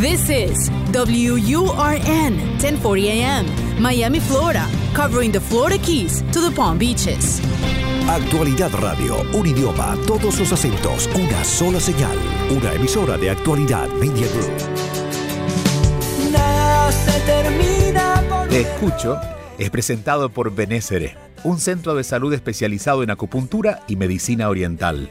This 0.00 0.30
is 0.30 0.70
WURN 0.92 2.32
1040 2.56 3.10
AM, 3.10 3.44
Miami, 3.78 4.18
Florida, 4.18 4.66
covering 4.94 5.30
the 5.30 5.40
Florida 5.40 5.76
Keys 5.76 6.22
to 6.32 6.40
the 6.40 6.50
Palm 6.50 6.78
Beaches. 6.78 7.42
Actualidad 8.08 8.70
Radio, 8.80 9.20
un 9.34 9.46
idioma, 9.46 9.98
todos 10.06 10.38
los 10.38 10.50
acentos, 10.52 11.06
una 11.14 11.44
sola 11.44 11.78
señal. 11.80 12.16
Una 12.48 12.72
emisora 12.72 13.18
de 13.18 13.28
Actualidad 13.28 13.88
Media 13.88 14.26
Group. 14.28 14.56
Te 18.48 18.60
escucho 18.62 19.20
es 19.58 19.68
presentado 19.68 20.30
por 20.30 20.54
Benésere, 20.54 21.14
un 21.44 21.60
centro 21.60 21.94
de 21.94 22.04
salud 22.04 22.32
especializado 22.32 23.02
en 23.02 23.10
acupuntura 23.10 23.82
y 23.86 23.96
medicina 23.96 24.48
oriental. 24.48 25.10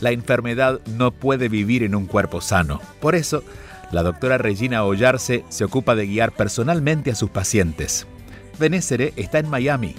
La 0.00 0.12
enfermedad 0.12 0.80
no 0.86 1.10
puede 1.10 1.48
vivir 1.48 1.82
en 1.82 1.96
un 1.96 2.06
cuerpo 2.06 2.40
sano. 2.40 2.80
Por 3.00 3.16
eso, 3.16 3.42
la 3.90 4.02
doctora 4.02 4.36
Regina 4.38 4.84
Ollarse 4.84 5.44
se 5.48 5.64
ocupa 5.64 5.94
de 5.94 6.06
guiar 6.06 6.32
personalmente 6.32 7.10
a 7.10 7.14
sus 7.14 7.30
pacientes. 7.30 8.06
Benésere 8.58 9.14
está 9.16 9.38
en 9.38 9.48
Miami. 9.48 9.94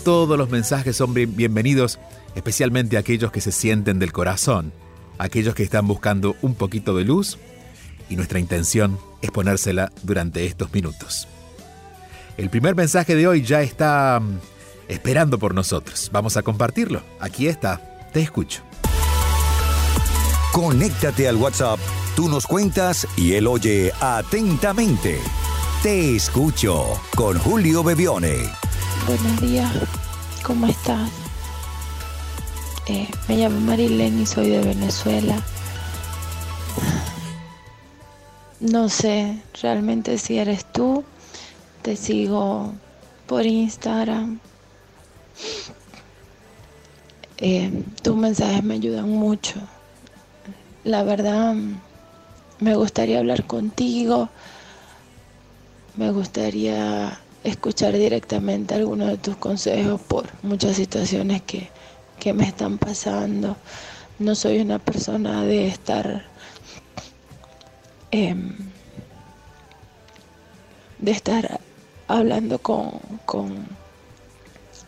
Todos 0.04 0.36
los 0.36 0.50
mensajes 0.50 0.96
son 0.96 1.14
bienvenidos, 1.14 1.98
especialmente 2.34 2.98
aquellos 2.98 3.32
que 3.32 3.40
se 3.40 3.52
sienten 3.52 3.98
del 3.98 4.12
corazón, 4.12 4.70
aquellos 5.16 5.54
que 5.54 5.62
están 5.62 5.86
buscando 5.86 6.36
un 6.42 6.54
poquito 6.54 6.94
de 6.94 7.04
luz, 7.04 7.38
y 8.10 8.16
nuestra 8.16 8.38
intención 8.38 8.98
es 9.22 9.30
ponérsela 9.30 9.90
durante 10.02 10.44
estos 10.44 10.70
minutos. 10.74 11.26
El 12.36 12.50
primer 12.50 12.74
mensaje 12.74 13.14
de 13.14 13.26
hoy 13.26 13.44
ya 13.44 13.62
está 13.62 14.20
mm, 14.20 14.40
esperando 14.88 15.38
por 15.38 15.54
nosotros. 15.54 16.10
Vamos 16.12 16.36
a 16.36 16.42
compartirlo. 16.42 17.02
Aquí 17.18 17.46
está. 17.46 17.80
Te 18.12 18.20
escucho. 18.20 18.62
Conéctate 20.52 21.28
al 21.28 21.36
WhatsApp, 21.36 21.80
tú 22.14 22.28
nos 22.28 22.46
cuentas 22.46 23.08
y 23.16 23.32
él 23.32 23.46
oye 23.46 23.90
atentamente. 24.02 25.18
Te 25.82 26.14
escucho 26.14 27.00
con 27.16 27.38
Julio 27.38 27.82
Bebione. 27.82 28.63
Buenos 29.06 29.40
días, 29.42 29.70
¿cómo 30.42 30.66
estás? 30.66 31.10
Eh, 32.86 33.06
me 33.28 33.36
llamo 33.36 33.60
Marilén 33.60 34.22
y 34.22 34.24
soy 34.24 34.48
de 34.48 34.60
Venezuela. 34.60 35.42
No 38.60 38.88
sé 38.88 39.42
realmente 39.60 40.16
si 40.16 40.38
eres 40.38 40.64
tú. 40.64 41.04
Te 41.82 41.96
sigo 41.96 42.72
por 43.26 43.44
Instagram. 43.44 44.40
Eh, 47.36 47.84
tus 48.02 48.16
mensajes 48.16 48.64
me 48.64 48.74
ayudan 48.74 49.10
mucho. 49.10 49.60
La 50.82 51.02
verdad, 51.02 51.54
me 52.60 52.74
gustaría 52.74 53.18
hablar 53.18 53.46
contigo. 53.46 54.30
Me 55.96 56.10
gustaría 56.10 57.20
escuchar 57.44 57.92
directamente 57.92 58.74
algunos 58.74 59.08
de 59.08 59.18
tus 59.18 59.36
consejos 59.36 60.00
por 60.00 60.26
muchas 60.42 60.76
situaciones 60.76 61.42
que, 61.42 61.68
que 62.18 62.32
me 62.32 62.44
están 62.44 62.78
pasando. 62.78 63.56
No 64.18 64.34
soy 64.34 64.60
una 64.60 64.78
persona 64.78 65.44
de 65.44 65.66
estar 65.66 66.24
em, 68.10 68.56
de 70.98 71.10
estar 71.10 71.60
hablando 72.08 72.58
con, 72.58 72.92
con, 73.26 73.66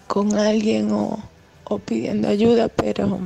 con 0.07 0.35
alguien 0.35 0.91
o, 0.93 1.23
o 1.65 1.79
pidiendo 1.79 2.29
ayuda, 2.29 2.69
pero 2.69 3.21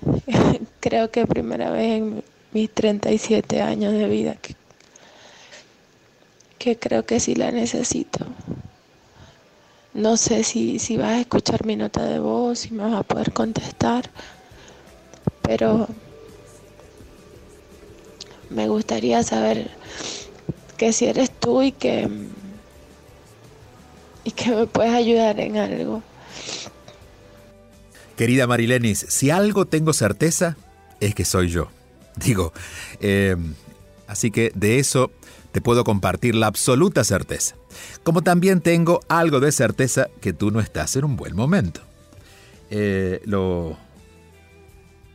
creo 0.80 1.10
que 1.10 1.26
primera 1.26 1.70
vez 1.70 1.98
en 1.98 2.24
mis 2.52 2.70
37 2.70 3.60
años 3.60 3.92
de 3.92 4.08
vida 4.08 4.34
que, 4.36 4.54
que 6.60 6.78
creo 6.78 7.06
que 7.06 7.18
sí 7.20 7.34
la 7.34 7.50
necesito. 7.50 8.26
No 9.94 10.18
sé 10.18 10.44
si, 10.44 10.78
si 10.78 10.98
vas 10.98 11.12
a 11.12 11.20
escuchar 11.20 11.64
mi 11.64 11.74
nota 11.74 12.04
de 12.04 12.18
voz, 12.18 12.60
si 12.60 12.74
me 12.74 12.84
vas 12.84 12.92
a 12.92 13.02
poder 13.02 13.32
contestar, 13.32 14.10
pero 15.40 15.88
me 18.50 18.68
gustaría 18.68 19.22
saber 19.22 19.70
que 20.76 20.92
si 20.92 21.06
eres 21.06 21.30
tú 21.30 21.62
y 21.62 21.72
que 21.72 22.08
y 24.22 24.30
que 24.32 24.50
me 24.50 24.66
puedes 24.66 24.92
ayudar 24.92 25.40
en 25.40 25.56
algo. 25.56 26.02
Querida 28.18 28.46
Marilenis, 28.46 29.06
si 29.08 29.30
algo 29.30 29.64
tengo 29.64 29.94
certeza 29.94 30.58
es 31.00 31.14
que 31.14 31.24
soy 31.24 31.48
yo. 31.48 31.70
Digo, 32.16 32.52
eh, 33.00 33.34
así 34.10 34.32
que 34.32 34.50
de 34.56 34.80
eso 34.80 35.12
te 35.52 35.60
puedo 35.60 35.84
compartir 35.84 36.34
la 36.34 36.48
absoluta 36.48 37.04
certeza. 37.04 37.54
Como 38.02 38.22
también 38.22 38.60
tengo 38.60 39.00
algo 39.08 39.38
de 39.38 39.52
certeza 39.52 40.08
que 40.20 40.32
tú 40.32 40.50
no 40.50 40.60
estás 40.60 40.96
en 40.96 41.04
un 41.04 41.16
buen 41.16 41.36
momento. 41.36 41.80
Eh, 42.70 43.20
lo, 43.24 43.76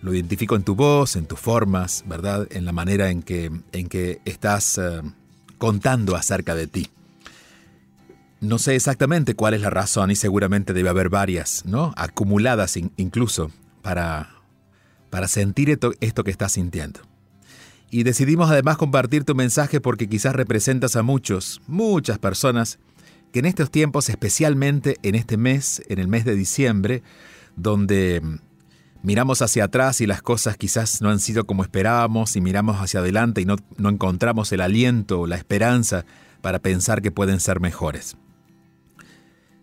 lo 0.02 0.14
identifico 0.14 0.56
en 0.56 0.64
tu 0.64 0.76
voz, 0.76 1.18
en 1.18 1.26
tus 1.26 1.40
formas, 1.40 2.06
¿verdad? 2.08 2.48
En 2.52 2.64
la 2.64 2.72
manera 2.72 3.10
en 3.10 3.22
que, 3.22 3.52
en 3.74 3.90
que 3.90 4.22
estás 4.24 4.78
eh, 4.78 5.02
contando 5.58 6.16
acerca 6.16 6.56
de 6.56 6.68
ti. 6.68 6.90
No 8.40 8.60
sé 8.60 8.76
exactamente 8.76 9.36
cuál 9.36 9.56
es 9.56 9.62
la 9.62 9.70
razón 9.70 10.12
y 10.12 10.16
seguramente 10.16 10.74
debe 10.74 10.90
haber 10.90 11.10
varias, 11.10 11.66
¿no? 11.66 11.94
Acumuladas 11.98 12.78
incluso 12.98 13.52
para, 13.82 14.30
para 15.10 15.28
sentir 15.28 15.70
esto, 15.70 15.94
esto 16.00 16.24
que 16.24 16.32
estás 16.32 16.54
sintiendo. 16.54 17.02
Y 17.90 18.04
decidimos 18.04 18.50
además 18.50 18.78
compartir 18.78 19.24
tu 19.24 19.36
mensaje 19.36 19.80
porque 19.80 20.10
quizás 20.10 20.36
representas 20.36 20.96
a 20.96 21.04
muchos, 21.04 21.62
muchas 21.68 22.20
personas 22.20 22.80
que 23.32 23.40
en 23.40 23.46
estos 23.46 23.70
tiempos, 23.70 24.10
especialmente 24.10 24.98
en 25.04 25.16
este 25.16 25.38
mes, 25.38 25.84
en 25.90 26.00
el 26.00 26.08
mes 26.08 26.26
de 26.26 26.36
diciembre, 26.36 27.04
donde 27.56 28.22
miramos 29.04 29.42
hacia 29.42 29.66
atrás 29.66 30.02
y 30.02 30.08
las 30.08 30.22
cosas 30.22 30.58
quizás 30.58 31.02
no 31.02 31.10
han 31.10 31.20
sido 31.20 31.46
como 31.46 31.64
esperábamos 31.64 32.36
y 32.36 32.42
miramos 32.42 32.78
hacia 32.78 33.02
adelante 33.02 33.42
y 33.42 33.46
no, 33.46 33.58
no 33.78 33.90
encontramos 33.90 34.52
el 34.52 34.62
aliento 34.62 35.22
o 35.22 35.28
la 35.28 35.36
esperanza 35.36 36.06
para 36.42 36.60
pensar 36.60 37.02
que 37.02 37.12
pueden 37.12 37.40
ser 37.40 37.60
mejores. 37.60 38.18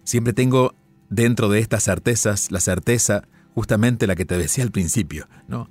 Siempre 0.05 0.33
tengo 0.33 0.75
dentro 1.11 1.49
de 1.49 1.61
estas 1.61 1.85
certezas 1.85 2.51
la 2.51 2.61
certeza 2.61 3.25
justamente 3.55 4.07
la 4.07 4.17
que 4.17 4.25
te 4.25 4.39
decía 4.39 4.65
al 4.65 4.71
principio, 4.71 5.29
¿no? 5.49 5.69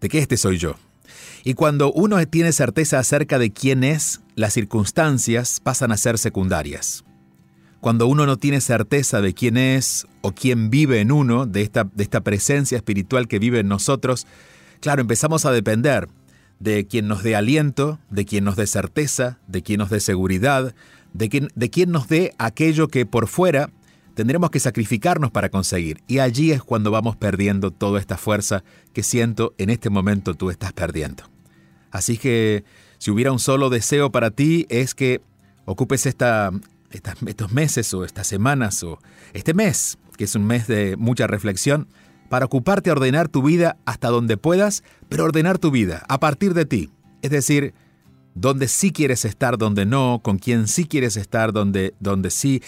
De 0.00 0.08
que 0.08 0.18
este 0.18 0.36
soy 0.36 0.58
yo. 0.58 0.76
Y 1.44 1.54
cuando 1.54 1.92
uno 1.92 2.24
tiene 2.26 2.52
certeza 2.52 2.98
acerca 2.98 3.38
de 3.38 3.52
quién 3.52 3.84
es, 3.84 4.20
las 4.34 4.52
circunstancias 4.52 5.60
pasan 5.62 5.92
a 5.92 5.96
ser 5.96 6.18
secundarias. 6.18 7.04
Cuando 7.80 8.06
uno 8.06 8.24
no 8.24 8.38
tiene 8.38 8.60
certeza 8.60 9.20
de 9.20 9.34
quién 9.34 9.56
es 9.56 10.06
o 10.22 10.32
quién 10.32 10.70
vive 10.70 11.00
en 11.00 11.12
uno, 11.12 11.44
de 11.44 11.62
esta, 11.62 11.84
de 11.84 12.02
esta 12.02 12.22
presencia 12.22 12.76
espiritual 12.76 13.28
que 13.28 13.38
vive 13.38 13.60
en 13.60 13.68
nosotros, 13.68 14.26
claro, 14.80 15.02
empezamos 15.02 15.44
a 15.44 15.52
depender 15.52 16.08
de 16.60 16.86
quien 16.86 17.08
nos 17.08 17.22
dé 17.22 17.36
aliento, 17.36 17.98
de 18.08 18.24
quien 18.24 18.44
nos 18.44 18.56
dé 18.56 18.66
certeza, 18.66 19.38
de 19.48 19.62
quien 19.62 19.78
nos 19.78 19.90
dé 19.90 20.00
seguridad, 20.00 20.74
de 21.12 21.28
quien, 21.28 21.48
de 21.54 21.68
quien 21.68 21.90
nos 21.90 22.08
dé 22.08 22.34
aquello 22.38 22.88
que 22.88 23.04
por 23.04 23.28
fuera 23.28 23.70
tendremos 24.14 24.50
que 24.50 24.60
sacrificarnos 24.60 25.30
para 25.30 25.48
conseguir. 25.48 26.02
Y 26.06 26.18
allí 26.20 26.52
es 26.52 26.62
cuando 26.62 26.90
vamos 26.90 27.16
perdiendo 27.16 27.70
toda 27.70 28.00
esta 28.00 28.16
fuerza 28.16 28.64
que 28.92 29.02
siento 29.02 29.54
en 29.58 29.70
este 29.70 29.90
momento 29.90 30.34
tú 30.34 30.50
estás 30.50 30.72
perdiendo. 30.72 31.24
Así 31.90 32.16
que 32.16 32.64
si 32.98 33.10
hubiera 33.10 33.32
un 33.32 33.38
solo 33.38 33.70
deseo 33.70 34.10
para 34.10 34.30
ti 34.30 34.66
es 34.68 34.94
que 34.94 35.20
ocupes 35.64 36.06
esta, 36.06 36.50
estos 36.90 37.52
meses 37.52 37.92
o 37.94 38.04
estas 38.04 38.26
semanas 38.26 38.82
o 38.82 38.98
este 39.32 39.54
mes, 39.54 39.98
que 40.16 40.24
es 40.24 40.34
un 40.34 40.44
mes 40.44 40.66
de 40.66 40.96
mucha 40.96 41.26
reflexión, 41.26 41.88
para 42.28 42.46
ocuparte 42.46 42.90
a 42.90 42.94
ordenar 42.94 43.28
tu 43.28 43.42
vida 43.42 43.76
hasta 43.84 44.08
donde 44.08 44.36
puedas, 44.36 44.82
pero 45.08 45.24
ordenar 45.24 45.58
tu 45.58 45.70
vida 45.70 46.04
a 46.08 46.18
partir 46.18 46.54
de 46.54 46.64
ti. 46.64 46.90
Es 47.22 47.30
decir, 47.30 47.74
donde 48.34 48.68
sí 48.68 48.90
quieres 48.90 49.24
estar, 49.24 49.58
donde 49.58 49.86
no, 49.86 50.20
con 50.22 50.38
quién 50.38 50.66
sí 50.66 50.84
quieres 50.86 51.16
estar, 51.16 51.52
donde, 51.52 51.94
donde 52.00 52.30
sí, 52.30 52.62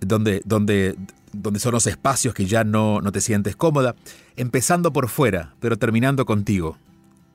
donde, 0.00 0.42
donde, 0.44 0.96
donde 1.32 1.60
son 1.60 1.72
los 1.72 1.86
espacios 1.86 2.34
que 2.34 2.46
ya 2.46 2.64
no, 2.64 3.00
no 3.00 3.12
te 3.12 3.20
sientes 3.20 3.56
cómoda, 3.56 3.94
empezando 4.36 4.92
por 4.92 5.08
fuera, 5.08 5.54
pero 5.60 5.76
terminando 5.76 6.26
contigo. 6.26 6.78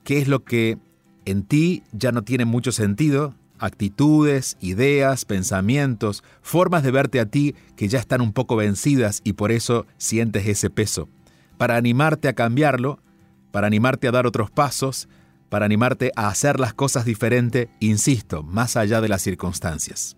¿Qué 0.04 0.19
es 0.19 0.27
lo 0.27 0.44
que 0.44 0.77
en 1.25 1.44
ti 1.44 1.83
ya 1.92 2.12
no 2.12 2.24
tiene 2.24 2.45
mucho 2.45 2.71
sentido? 2.71 3.36
Actitudes, 3.60 4.57
ideas, 4.60 5.25
pensamientos, 5.25 6.24
formas 6.42 6.83
de 6.83 6.92
verte 6.92 7.19
a 7.19 7.25
ti 7.25 7.56
que 7.77 7.88
ya 7.88 8.00
están 8.00 8.21
un 8.21 8.33
poco 8.33 8.56
vencidas 8.56 9.21
y 9.24 9.33
por 9.33 9.51
eso 9.51 9.86
sientes 9.98 10.48
ese 10.48 10.69
peso. 10.69 11.07
Para 11.57 11.77
animarte 11.77 12.27
a 12.27 12.33
cambiarlo, 12.33 13.00
para 13.51 13.68
animarte 13.68 14.07
a 14.07 14.12
dar 14.12 14.25
otros 14.27 14.51
pasos, 14.51 15.07
para 15.50 15.65
animarte 15.65 16.12
a 16.15 16.30
hacer 16.30 16.60
las 16.60 16.74
cosas 16.74 17.06
diferente, 17.06 17.69
insisto, 17.80 18.42
más 18.42 18.75
allá 18.75 19.01
de 19.01 19.07
las 19.07 19.21
circunstancias. 19.21 20.18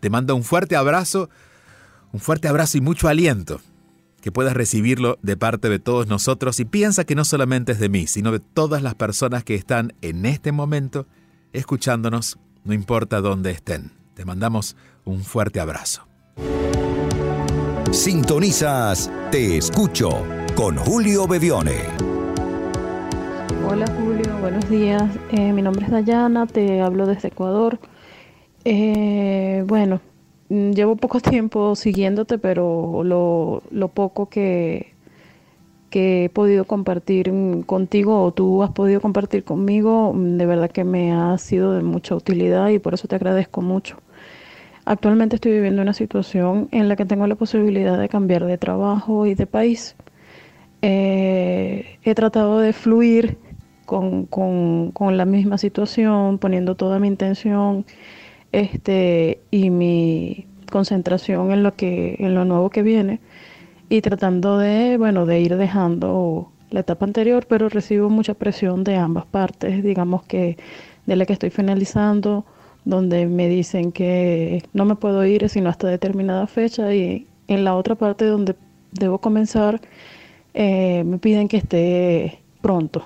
Te 0.00 0.10
mando 0.10 0.34
un 0.34 0.42
fuerte 0.42 0.74
abrazo, 0.74 1.30
un 2.16 2.20
fuerte 2.20 2.48
abrazo 2.48 2.78
y 2.78 2.80
mucho 2.80 3.08
aliento, 3.08 3.60
que 4.22 4.32
puedas 4.32 4.54
recibirlo 4.54 5.18
de 5.20 5.36
parte 5.36 5.68
de 5.68 5.78
todos 5.78 6.06
nosotros 6.06 6.58
y 6.60 6.64
piensa 6.64 7.04
que 7.04 7.14
no 7.14 7.26
solamente 7.26 7.72
es 7.72 7.78
de 7.78 7.90
mí, 7.90 8.06
sino 8.06 8.32
de 8.32 8.40
todas 8.40 8.82
las 8.82 8.94
personas 8.94 9.44
que 9.44 9.54
están 9.54 9.92
en 10.00 10.24
este 10.24 10.50
momento 10.50 11.06
escuchándonos, 11.52 12.38
no 12.64 12.72
importa 12.72 13.20
dónde 13.20 13.50
estén. 13.50 13.90
Te 14.14 14.24
mandamos 14.24 14.78
un 15.04 15.24
fuerte 15.24 15.60
abrazo. 15.60 16.08
Sintonizas 17.92 19.10
Te 19.30 19.58
Escucho 19.58 20.24
con 20.54 20.78
Julio 20.78 21.28
Bevione. 21.28 21.82
Hola 23.68 23.84
Julio, 23.98 24.38
buenos 24.40 24.66
días. 24.70 25.04
Eh, 25.32 25.52
mi 25.52 25.60
nombre 25.60 25.84
es 25.84 25.90
Dayana, 25.90 26.46
te 26.46 26.80
hablo 26.80 27.04
desde 27.04 27.28
Ecuador. 27.28 27.78
Eh, 28.64 29.64
bueno, 29.66 30.00
llevo 30.48 30.96
poco 30.96 31.20
tiempo 31.20 31.74
siguiéndote, 31.76 32.38
pero 32.38 33.02
lo, 33.04 33.88
poco 33.88 34.28
que, 34.28 34.94
que 35.90 36.24
he 36.26 36.28
podido 36.28 36.64
compartir 36.64 37.32
mm, 37.32 37.62
contigo 37.62 38.22
o 38.22 38.32
tú 38.32 38.62
has 38.62 38.70
podido 38.70 39.00
compartir 39.00 39.44
conmigo, 39.44 40.12
mm, 40.14 40.36
de 40.38 40.46
verdad 40.46 40.70
que 40.70 40.84
me 40.84 41.12
ha 41.12 41.36
sido 41.38 41.72
de 41.72 41.82
mucha 41.82 42.14
utilidad 42.14 42.68
y 42.68 42.78
por 42.78 42.94
eso 42.94 43.08
te 43.08 43.16
agradezco 43.16 43.62
mucho. 43.62 43.98
Actualmente 44.84 45.36
estoy 45.36 45.52
viviendo 45.52 45.82
una 45.82 45.94
situación 45.94 46.68
en 46.70 46.88
la 46.88 46.96
que 46.96 47.04
tengo 47.06 47.26
la 47.26 47.34
posibilidad 47.34 47.98
de 47.98 48.08
cambiar 48.08 48.44
de 48.46 48.56
trabajo 48.56 49.26
y 49.26 49.34
de 49.34 49.46
país. 49.46 49.96
Eh, 50.82 51.98
he 52.04 52.14
tratado 52.14 52.60
de 52.60 52.72
fluir 52.72 53.38
con, 53.84 54.26
con, 54.26 54.92
con, 54.92 55.16
la 55.16 55.24
misma 55.24 55.58
situación, 55.58 56.38
poniendo 56.38 56.76
toda 56.76 56.98
mi 57.00 57.08
intención 57.08 57.84
este, 58.52 59.40
y 59.50 59.70
mi 59.70 60.46
concentración 60.70 61.52
en 61.52 61.62
lo, 61.62 61.74
que, 61.74 62.16
en 62.18 62.34
lo 62.34 62.44
nuevo 62.44 62.70
que 62.70 62.82
viene 62.82 63.20
y 63.88 64.00
tratando 64.00 64.58
de, 64.58 64.96
bueno, 64.98 65.26
de 65.26 65.40
ir 65.40 65.56
dejando 65.56 66.50
la 66.70 66.80
etapa 66.80 67.06
anterior, 67.06 67.46
pero 67.48 67.68
recibo 67.68 68.10
mucha 68.10 68.34
presión 68.34 68.84
de 68.84 68.96
ambas 68.96 69.26
partes, 69.26 69.82
digamos 69.82 70.24
que 70.24 70.56
de 71.06 71.16
la 71.16 71.24
que 71.24 71.32
estoy 71.32 71.50
finalizando, 71.50 72.44
donde 72.84 73.26
me 73.26 73.48
dicen 73.48 73.92
que 73.92 74.62
no 74.72 74.84
me 74.84 74.96
puedo 74.96 75.24
ir 75.24 75.48
sino 75.48 75.68
hasta 75.68 75.88
determinada 75.88 76.46
fecha 76.46 76.94
y 76.94 77.26
en 77.48 77.64
la 77.64 77.74
otra 77.76 77.94
parte 77.94 78.24
donde 78.24 78.56
debo 78.92 79.18
comenzar 79.18 79.80
eh, 80.54 81.04
me 81.04 81.18
piden 81.18 81.48
que 81.48 81.58
esté 81.58 82.38
pronto. 82.62 83.04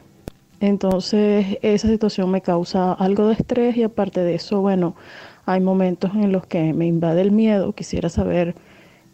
Entonces 0.60 1.58
esa 1.62 1.88
situación 1.88 2.30
me 2.30 2.42
causa 2.42 2.92
algo 2.92 3.26
de 3.26 3.34
estrés 3.34 3.76
y 3.76 3.82
aparte 3.82 4.20
de 4.20 4.34
eso, 4.34 4.60
bueno, 4.60 4.94
hay 5.50 5.60
momentos 5.60 6.12
en 6.14 6.30
los 6.32 6.46
que 6.46 6.72
me 6.72 6.86
invade 6.86 7.22
el 7.22 7.32
miedo. 7.32 7.72
Quisiera 7.72 8.08
saber 8.08 8.54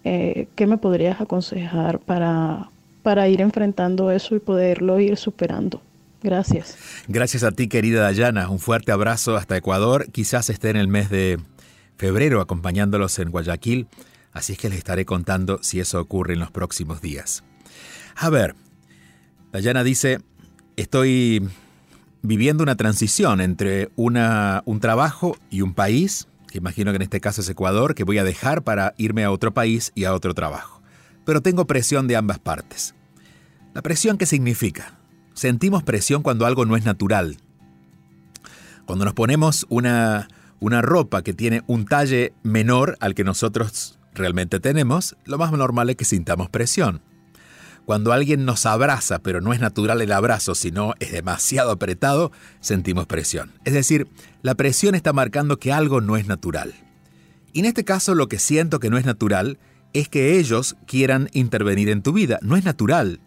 eh, 0.04 0.48
qué 0.54 0.66
me 0.66 0.76
podrías 0.76 1.20
aconsejar 1.20 1.98
para, 2.00 2.70
para 3.02 3.28
ir 3.28 3.40
enfrentando 3.40 4.10
eso 4.10 4.36
y 4.36 4.40
poderlo 4.40 5.00
ir 5.00 5.16
superando. 5.16 5.80
Gracias. 6.22 6.76
Gracias 7.08 7.42
a 7.42 7.52
ti, 7.52 7.68
querida 7.68 8.02
Dayana. 8.02 8.50
Un 8.50 8.58
fuerte 8.58 8.92
abrazo 8.92 9.36
hasta 9.36 9.56
Ecuador. 9.56 10.10
Quizás 10.12 10.50
esté 10.50 10.70
en 10.70 10.76
el 10.76 10.88
mes 10.88 11.08
de 11.08 11.38
febrero 11.96 12.42
acompañándolos 12.42 13.18
en 13.18 13.30
Guayaquil, 13.30 13.86
así 14.32 14.52
es 14.52 14.58
que 14.58 14.68
les 14.68 14.78
estaré 14.78 15.06
contando 15.06 15.58
si 15.62 15.80
eso 15.80 16.00
ocurre 16.00 16.34
en 16.34 16.40
los 16.40 16.50
próximos 16.50 17.00
días. 17.00 17.44
A 18.16 18.28
ver, 18.28 18.54
Dayana 19.52 19.82
dice, 19.82 20.20
estoy 20.76 21.48
viviendo 22.22 22.62
una 22.62 22.76
transición 22.76 23.40
entre 23.40 23.90
una, 23.96 24.62
un 24.66 24.80
trabajo 24.80 25.36
y 25.50 25.62
un 25.62 25.74
país, 25.74 26.28
que 26.48 26.58
imagino 26.58 26.92
que 26.92 26.96
en 26.96 27.02
este 27.02 27.20
caso 27.20 27.40
es 27.40 27.48
Ecuador, 27.48 27.94
que 27.94 28.04
voy 28.04 28.18
a 28.18 28.24
dejar 28.24 28.62
para 28.62 28.94
irme 28.98 29.24
a 29.24 29.30
otro 29.30 29.52
país 29.54 29.92
y 29.94 30.04
a 30.04 30.14
otro 30.14 30.34
trabajo. 30.34 30.82
Pero 31.24 31.42
tengo 31.42 31.66
presión 31.66 32.06
de 32.06 32.16
ambas 32.16 32.38
partes. 32.38 32.94
¿La 33.74 33.82
presión 33.82 34.16
qué 34.16 34.26
significa? 34.26 34.98
Sentimos 35.34 35.82
presión 35.82 36.22
cuando 36.22 36.46
algo 36.46 36.64
no 36.64 36.76
es 36.76 36.84
natural. 36.84 37.36
Cuando 38.86 39.04
nos 39.04 39.14
ponemos 39.14 39.66
una, 39.68 40.28
una 40.60 40.80
ropa 40.80 41.22
que 41.22 41.34
tiene 41.34 41.62
un 41.66 41.84
talle 41.84 42.32
menor 42.42 42.96
al 43.00 43.14
que 43.14 43.24
nosotros 43.24 43.98
realmente 44.14 44.60
tenemos, 44.60 45.16
lo 45.24 45.38
más 45.38 45.52
normal 45.52 45.90
es 45.90 45.96
que 45.96 46.04
sintamos 46.04 46.48
presión. 46.48 47.02
Cuando 47.86 48.12
alguien 48.12 48.44
nos 48.44 48.66
abraza, 48.66 49.20
pero 49.20 49.40
no 49.40 49.52
es 49.52 49.60
natural 49.60 50.02
el 50.02 50.10
abrazo, 50.10 50.56
sino 50.56 50.94
es 50.98 51.12
demasiado 51.12 51.70
apretado, 51.70 52.32
sentimos 52.60 53.06
presión. 53.06 53.52
Es 53.64 53.74
decir, 53.74 54.08
la 54.42 54.56
presión 54.56 54.96
está 54.96 55.12
marcando 55.12 55.58
que 55.58 55.72
algo 55.72 56.00
no 56.00 56.16
es 56.16 56.26
natural. 56.26 56.74
Y 57.52 57.60
en 57.60 57.66
este 57.66 57.84
caso 57.84 58.16
lo 58.16 58.26
que 58.26 58.40
siento 58.40 58.80
que 58.80 58.90
no 58.90 58.98
es 58.98 59.06
natural 59.06 59.60
es 59.92 60.08
que 60.08 60.36
ellos 60.36 60.76
quieran 60.86 61.30
intervenir 61.32 61.88
en 61.88 62.02
tu 62.02 62.12
vida. 62.12 62.40
No 62.42 62.56
es 62.56 62.64
natural 62.64 63.20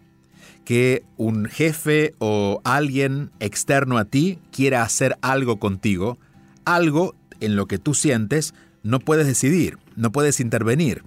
que 0.66 1.04
un 1.16 1.46
jefe 1.46 2.14
o 2.18 2.60
alguien 2.62 3.30
externo 3.40 3.96
a 3.96 4.04
ti 4.04 4.38
quiera 4.52 4.82
hacer 4.82 5.16
algo 5.22 5.58
contigo, 5.58 6.18
algo 6.66 7.14
en 7.40 7.56
lo 7.56 7.66
que 7.66 7.78
tú 7.78 7.94
sientes 7.94 8.52
no 8.82 9.00
puedes 9.00 9.26
decidir, 9.26 9.78
no 9.96 10.12
puedes 10.12 10.38
intervenir. 10.38 11.02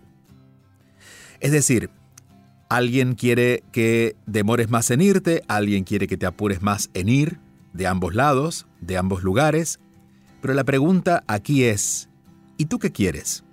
Es 1.39 1.51
decir, 1.51 1.91
Alguien 2.73 3.13
quiere 3.13 3.61
que 3.71 4.15
demores 4.25 4.67
más 4.67 4.89
en 4.89 4.99
irte, 4.99 5.43
alguien 5.47 5.83
quiere 5.83 6.07
que 6.07 6.17
te 6.17 6.25
apures 6.25 6.63
más 6.63 6.89
en 6.95 7.07
ir, 7.07 7.37
de 7.71 7.85
ambos 7.85 8.15
lados, 8.15 8.65
de 8.81 8.97
ambos 8.97 9.21
lugares. 9.21 9.79
Pero 10.41 10.55
la 10.55 10.63
pregunta 10.63 11.23
aquí 11.27 11.65
es, 11.65 12.09
¿y 12.57 12.65
tú 12.65 12.79
qué 12.79 12.91
quieres? 12.91 13.43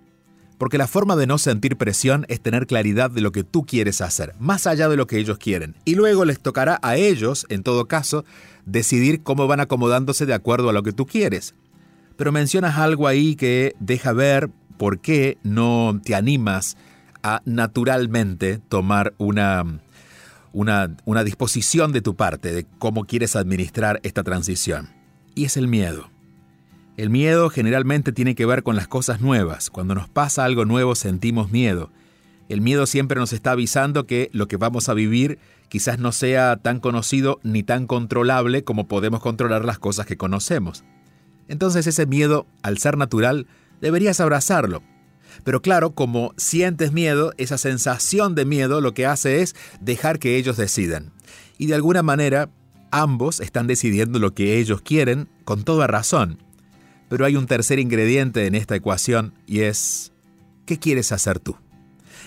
Porque 0.57 0.79
la 0.79 0.87
forma 0.87 1.17
de 1.17 1.27
no 1.27 1.37
sentir 1.37 1.77
presión 1.77 2.25
es 2.31 2.41
tener 2.41 2.67
claridad 2.67 3.11
de 3.11 3.21
lo 3.21 3.31
que 3.31 3.45
tú 3.45 3.67
quieres 3.67 4.01
hacer, 4.01 4.33
más 4.39 4.67
allá 4.67 4.89
de 4.89 4.97
lo 4.97 5.07
que 5.07 5.19
ellos 5.19 5.37
quieren. 5.37 5.77
Y 5.85 5.97
luego 5.97 6.25
les 6.25 6.41
tocará 6.41 6.81
a 6.83 6.97
ellos, 6.97 7.45
en 7.51 7.63
todo 7.63 7.89
caso, 7.89 8.25
decidir 8.65 9.23
cómo 9.23 9.47
van 9.47 9.61
acomodándose 9.61 10.25
de 10.25 10.33
acuerdo 10.33 10.71
a 10.71 10.73
lo 10.73 10.83
que 10.83 10.95
tú 10.95 11.05
quieres. 11.05 11.55
Pero 12.17 12.33
mencionas 12.33 12.79
algo 12.79 13.07
ahí 13.07 13.37
que 13.37 13.75
deja 13.81 14.15
ver 14.15 14.49
por 14.79 15.01
qué 15.01 15.37
no 15.43 16.01
te 16.03 16.15
animas 16.15 16.79
a 17.23 17.43
naturalmente 17.45 18.61
tomar 18.69 19.15
una, 19.19 19.65
una, 20.53 20.97
una 21.05 21.25
disposición 21.25 21.93
de 21.93 22.03
tu 22.03 22.17
parte 22.17 22.53
de 22.53 22.67
cómo 22.79 23.05
quieres 23.05 23.37
administrar 23.37 24.01
esta 24.03 24.23
transición. 24.23 24.91
Y 25.35 25.45
es 25.45 25.57
el 25.57 25.69
miedo. 25.69 26.11
El 26.97 27.11
miedo 27.11 27.49
generalmente 27.51 28.13
tiene 28.13 28.35
que 28.35 28.47
ver 28.47 28.63
con 28.63 28.77
las 28.77 28.89
cosas 28.89 29.21
nuevas. 29.21 29.71
Cuando 29.71 29.95
nos 29.95 30.09
pasa 30.09 30.45
algo 30.45 30.65
nuevo 30.65 30.95
sentimos 30.95 31.51
miedo. 31.51 31.91
El 32.49 32.61
miedo 32.61 32.85
siempre 32.87 33.19
nos 33.19 33.33
está 33.33 33.53
avisando 33.53 34.07
que 34.07 34.29
lo 34.33 34.49
que 34.49 34.57
vamos 34.57 34.89
a 34.89 34.95
vivir 34.95 35.39
quizás 35.69 36.01
no 36.01 36.11
sea 36.11 36.57
tan 36.57 36.81
conocido 36.81 37.39
ni 37.45 37.63
tan 37.63 37.87
controlable 37.87 38.65
como 38.65 38.89
podemos 38.89 39.21
controlar 39.21 39.65
las 39.65 39.79
cosas 39.79 40.05
que 40.05 40.17
conocemos. 40.17 40.85
Entonces 41.47 41.87
ese 41.87 42.07
miedo, 42.07 42.47
al 42.63 42.79
ser 42.79 42.97
natural, 42.97 43.47
deberías 43.81 44.21
abrazarlo, 44.21 44.83
pero 45.45 45.63
claro, 45.63 45.95
como 45.95 46.33
sientes 46.37 46.93
miedo, 46.93 47.33
esa 47.37 47.59
sensación 47.59 48.35
de 48.35 48.45
miedo 48.45 48.81
lo 48.81 48.95
que 48.95 49.07
hace 49.07 49.43
es 49.43 49.55
dejar 49.81 50.19
que 50.19 50.37
ellos 50.37 50.57
decidan. 50.57 51.13
Y 51.59 51.67
de 51.67 51.75
alguna 51.75 52.03
manera, 52.03 52.51
ambos 52.91 53.41
están 53.41 53.67
decidiendo 53.67 54.19
lo 54.19 54.35
que 54.35 54.59
ellos 54.59 54.83
quieren 54.83 55.29
con 55.45 55.65
toda 55.65 55.87
razón. 55.87 56.43
Pero 57.09 57.25
hay 57.25 57.37
un 57.37 57.47
tercer 57.47 57.79
ingrediente 57.79 58.47
en 58.47 58.55
esta 58.55 58.77
ecuación 58.77 59.35
y 59.47 59.61
es, 59.61 60.13
¿qué 60.67 60.79
quieres 60.79 61.13
hacer 61.13 61.41
tú? 61.41 61.57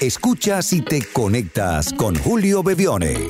Escuchas 0.00 0.72
y 0.72 0.80
te 0.80 1.04
conectas 1.04 1.92
con 1.92 2.16
Julio 2.16 2.62
Bebione. 2.62 3.26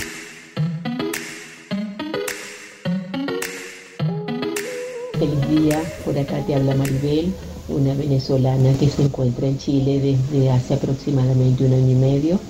Feliz 5.18 5.48
día, 5.48 5.82
por 6.04 6.16
acá 6.16 6.46
te 6.46 6.54
habla 6.54 6.76
Maribel, 6.76 7.34
una 7.68 7.94
venezolana 7.94 8.76
que 8.76 8.90
se 8.90 9.02
encuentra 9.02 9.46
en 9.48 9.58
Chile 9.58 10.00
desde 10.00 10.50
hace 10.50 10.74
aproximadamente 10.74 11.64
un 11.64 11.74
año 11.74 11.90
y 11.92 11.94
medio 11.96 12.48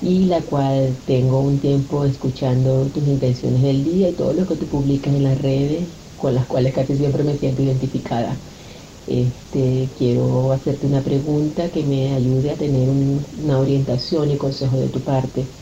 y 0.00 0.26
la 0.26 0.44
cual 0.46 1.02
tengo 1.04 1.40
un 1.42 1.60
tiempo 1.60 2.04
escuchando 2.04 2.90
tus 2.92 3.06
intenciones 3.08 3.62
del 3.62 3.84
día 3.84 4.10
y 4.10 4.16
todo 4.16 4.32
lo 4.34 4.46
que 4.46 4.56
tú 4.56 4.68
publicas 4.68 5.14
en 5.14 5.24
las 5.24 5.40
redes 5.40 5.98
con 6.16 6.34
las 6.34 6.46
cuales 6.46 6.74
casi 6.74 6.96
siempre 6.96 7.24
me 7.24 7.38
siento 7.38 7.62
identificada. 7.62 8.44
Este, 9.06 9.92
quiero 9.96 10.52
hacerte 10.52 10.86
una 10.86 11.02
pregunta 11.02 11.70
que 11.72 11.84
me 11.84 12.12
ayude 12.14 12.50
a 12.52 12.58
tener 12.58 12.90
una 12.90 13.58
orientación 13.58 14.30
y 14.30 14.38
consejo 14.38 14.78
de 14.78 14.90
tu 14.90 15.02
parte. 15.04 15.56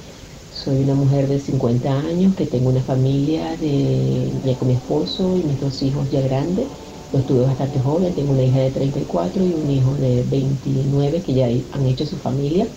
Soy 0.51 0.83
una 0.83 0.95
mujer 0.95 1.29
de 1.29 1.39
50 1.41 2.01
años 2.01 2.35
que 2.35 2.47
tengo 2.47 2.71
una 2.71 2.83
familia 2.85 3.57
de, 3.57 4.41
ya 4.43 4.59
con 4.59 4.69
mi 4.69 4.75
esposo 4.75 5.37
y 5.37 5.45
mis 5.45 5.59
dos 5.61 5.83
hijos 5.83 6.11
ya 6.11 6.21
grandes. 6.23 6.73
Los 7.11 7.25
tuve 7.27 7.43
bastante 7.45 7.81
joven, 7.81 8.15
tengo 8.15 8.33
una 8.33 8.43
hija 8.45 8.61
de 8.61 8.71
34 8.71 9.45
y 9.47 9.55
un 9.55 9.69
hijo 9.71 9.97
de 9.97 10.25
29 10.25 11.23
que 11.23 11.35
ya 11.35 11.47
han 11.71 11.87
hecho 11.87 12.05
su 12.07 12.19
familia, 12.21 12.77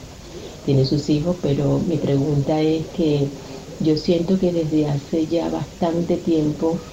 tienen 0.64 0.86
sus 0.86 1.10
hijos, 1.10 1.40
pero 1.42 1.82
mi 1.82 1.98
pregunta 2.00 2.62
es 2.62 2.90
que 2.92 3.36
yo 3.80 3.98
siento 3.98 4.40
que 4.40 4.54
desde 4.54 4.88
hace 4.88 5.28
ya 5.28 5.50
bastante 5.50 6.18
tiempo 6.18 6.88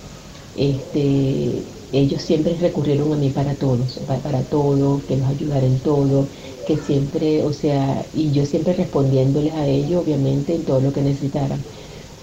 este, 0.54 1.72
ellos 1.92 2.22
siempre 2.22 2.56
recurrieron 2.58 3.12
a 3.12 3.16
mí 3.18 3.30
para 3.32 3.58
todos, 3.58 3.98
para, 4.06 4.48
todo, 4.48 5.06
que 5.06 5.16
los 5.16 5.28
ayudara 5.28 5.66
en 5.66 5.82
todo, 5.82 6.30
que 6.64 6.78
siempre, 6.78 7.44
o 7.44 7.52
sea, 7.52 8.08
y 8.12 8.32
yo 8.32 8.44
siempre 8.46 8.74
respondiéndoles 8.74 9.54
a 9.54 9.66
ellos, 9.66 10.02
obviamente, 10.02 10.54
en 10.54 10.64
todo 10.64 10.80
lo 10.80 10.92
que 10.92 11.02
necesitaran. 11.02 11.68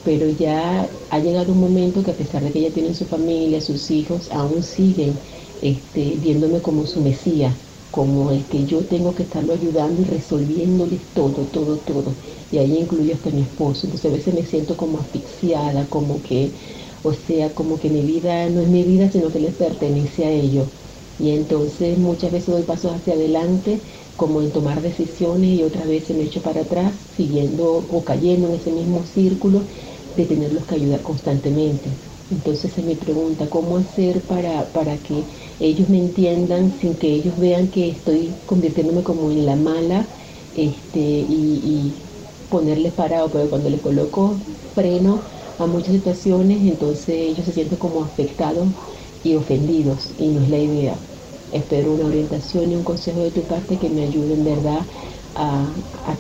Pero 0.06 0.30
ya 0.30 0.98
ha 1.10 1.20
llegado 1.20 1.54
un 1.54 1.60
momento 1.60 2.04
que 2.04 2.12
a 2.12 2.18
pesar 2.18 2.44
de 2.44 2.54
que 2.54 2.62
ya 2.62 2.74
tienen 2.74 2.96
su 2.96 3.08
familia, 3.08 3.62
sus 3.62 3.92
hijos, 3.92 4.32
aún 4.32 4.64
siguen 4.64 5.22
este, 5.62 6.18
viéndome 6.20 6.62
como 6.62 6.86
su 6.86 7.02
mesía, 7.02 7.66
como 7.92 8.32
el 8.32 8.48
que 8.48 8.66
yo 8.66 8.88
tengo 8.88 9.16
que 9.16 9.24
estarlo 9.24 9.54
ayudando 9.54 10.02
y 10.02 10.06
resolviéndoles 10.06 11.12
todo, 11.14 11.50
todo, 11.50 11.82
todo. 11.82 12.20
Y 12.52 12.60
ahí 12.60 12.78
incluyo 12.78 13.16
hasta 13.16 13.32
mi 13.32 13.44
esposo. 13.44 13.88
Entonces 13.88 14.12
a 14.12 14.14
veces 14.14 14.34
me 14.36 14.46
siento 14.46 14.78
como 14.78 15.00
asfixiada, 15.00 15.90
como 15.90 16.22
que 16.24 16.56
o 17.04 17.14
sea, 17.14 17.54
como 17.56 17.80
que 17.80 17.90
mi 17.90 18.06
vida 18.06 18.50
no 18.50 18.62
es 18.62 18.70
mi 18.70 18.84
vida, 18.84 19.10
sino 19.12 19.32
que 19.32 19.40
les 19.40 19.56
pertenece 19.56 20.26
a 20.26 20.32
ellos. 20.32 20.72
Y 21.18 21.32
entonces 21.32 21.98
muchas 21.98 22.32
veces 22.32 22.48
doy 22.54 22.64
pasos 22.64 22.92
hacia 22.94 23.14
adelante, 23.14 23.84
como 24.18 24.42
en 24.42 24.52
tomar 24.52 24.82
decisiones, 24.82 25.52
y 25.52 25.64
otras 25.64 25.88
veces 25.88 26.16
me 26.18 26.26
echo 26.26 26.42
para 26.42 26.62
atrás, 26.62 27.00
siguiendo 27.10 27.74
o 27.74 28.04
cayendo 28.04 28.48
en 28.50 28.56
ese 28.56 28.72
mismo 28.74 29.06
círculo 29.06 29.68
de 30.16 30.26
tenerlos 30.26 30.66
que 30.66 30.76
ayudar 30.76 31.02
constantemente. 31.04 32.00
Entonces 32.30 32.78
es 32.78 32.84
mi 32.86 32.96
pregunta, 32.96 33.50
¿cómo 33.50 33.78
hacer 33.78 34.26
para, 34.26 34.72
para 34.72 35.02
que 35.04 35.28
ellos 35.60 35.90
me 35.90 36.00
entiendan 36.00 36.72
sin 36.72 36.98
que 36.98 37.08
ellos 37.14 37.38
vean 37.38 37.70
que 37.70 37.90
estoy 37.90 38.42
convirtiéndome 38.46 39.04
como 39.04 39.32
en 39.32 39.46
la 39.46 39.56
mala 39.56 40.12
este, 40.54 41.00
y, 41.00 41.62
y 41.64 42.12
ponerles 42.48 42.94
parado? 42.94 43.30
Pero 43.32 43.50
cuando 43.50 43.70
les 43.70 43.82
coloco 43.82 44.48
freno, 44.74 45.24
a 45.58 45.68
muchas 45.68 45.94
situaciones, 45.96 46.60
entonces 46.64 47.16
ellos 47.18 47.46
se 47.46 47.54
sienten 47.54 47.78
como 47.80 48.04
afectados 48.04 48.76
y 49.22 49.36
ofendidos 49.36 50.14
y 50.18 50.30
no 50.30 50.42
es 50.42 50.50
la 50.50 50.60
idea. 50.60 51.06
Espero 51.52 51.94
una 51.94 52.08
orientación 52.08 52.72
y 52.72 52.76
un 52.76 52.84
consejo 52.84 53.24
de 53.24 53.32
tu 53.32 53.48
parte 53.48 53.80
que 53.80 53.90
me 53.90 54.04
ayude 54.04 54.34
en 54.34 54.44
verdad 54.44 54.88
a, 55.36 55.66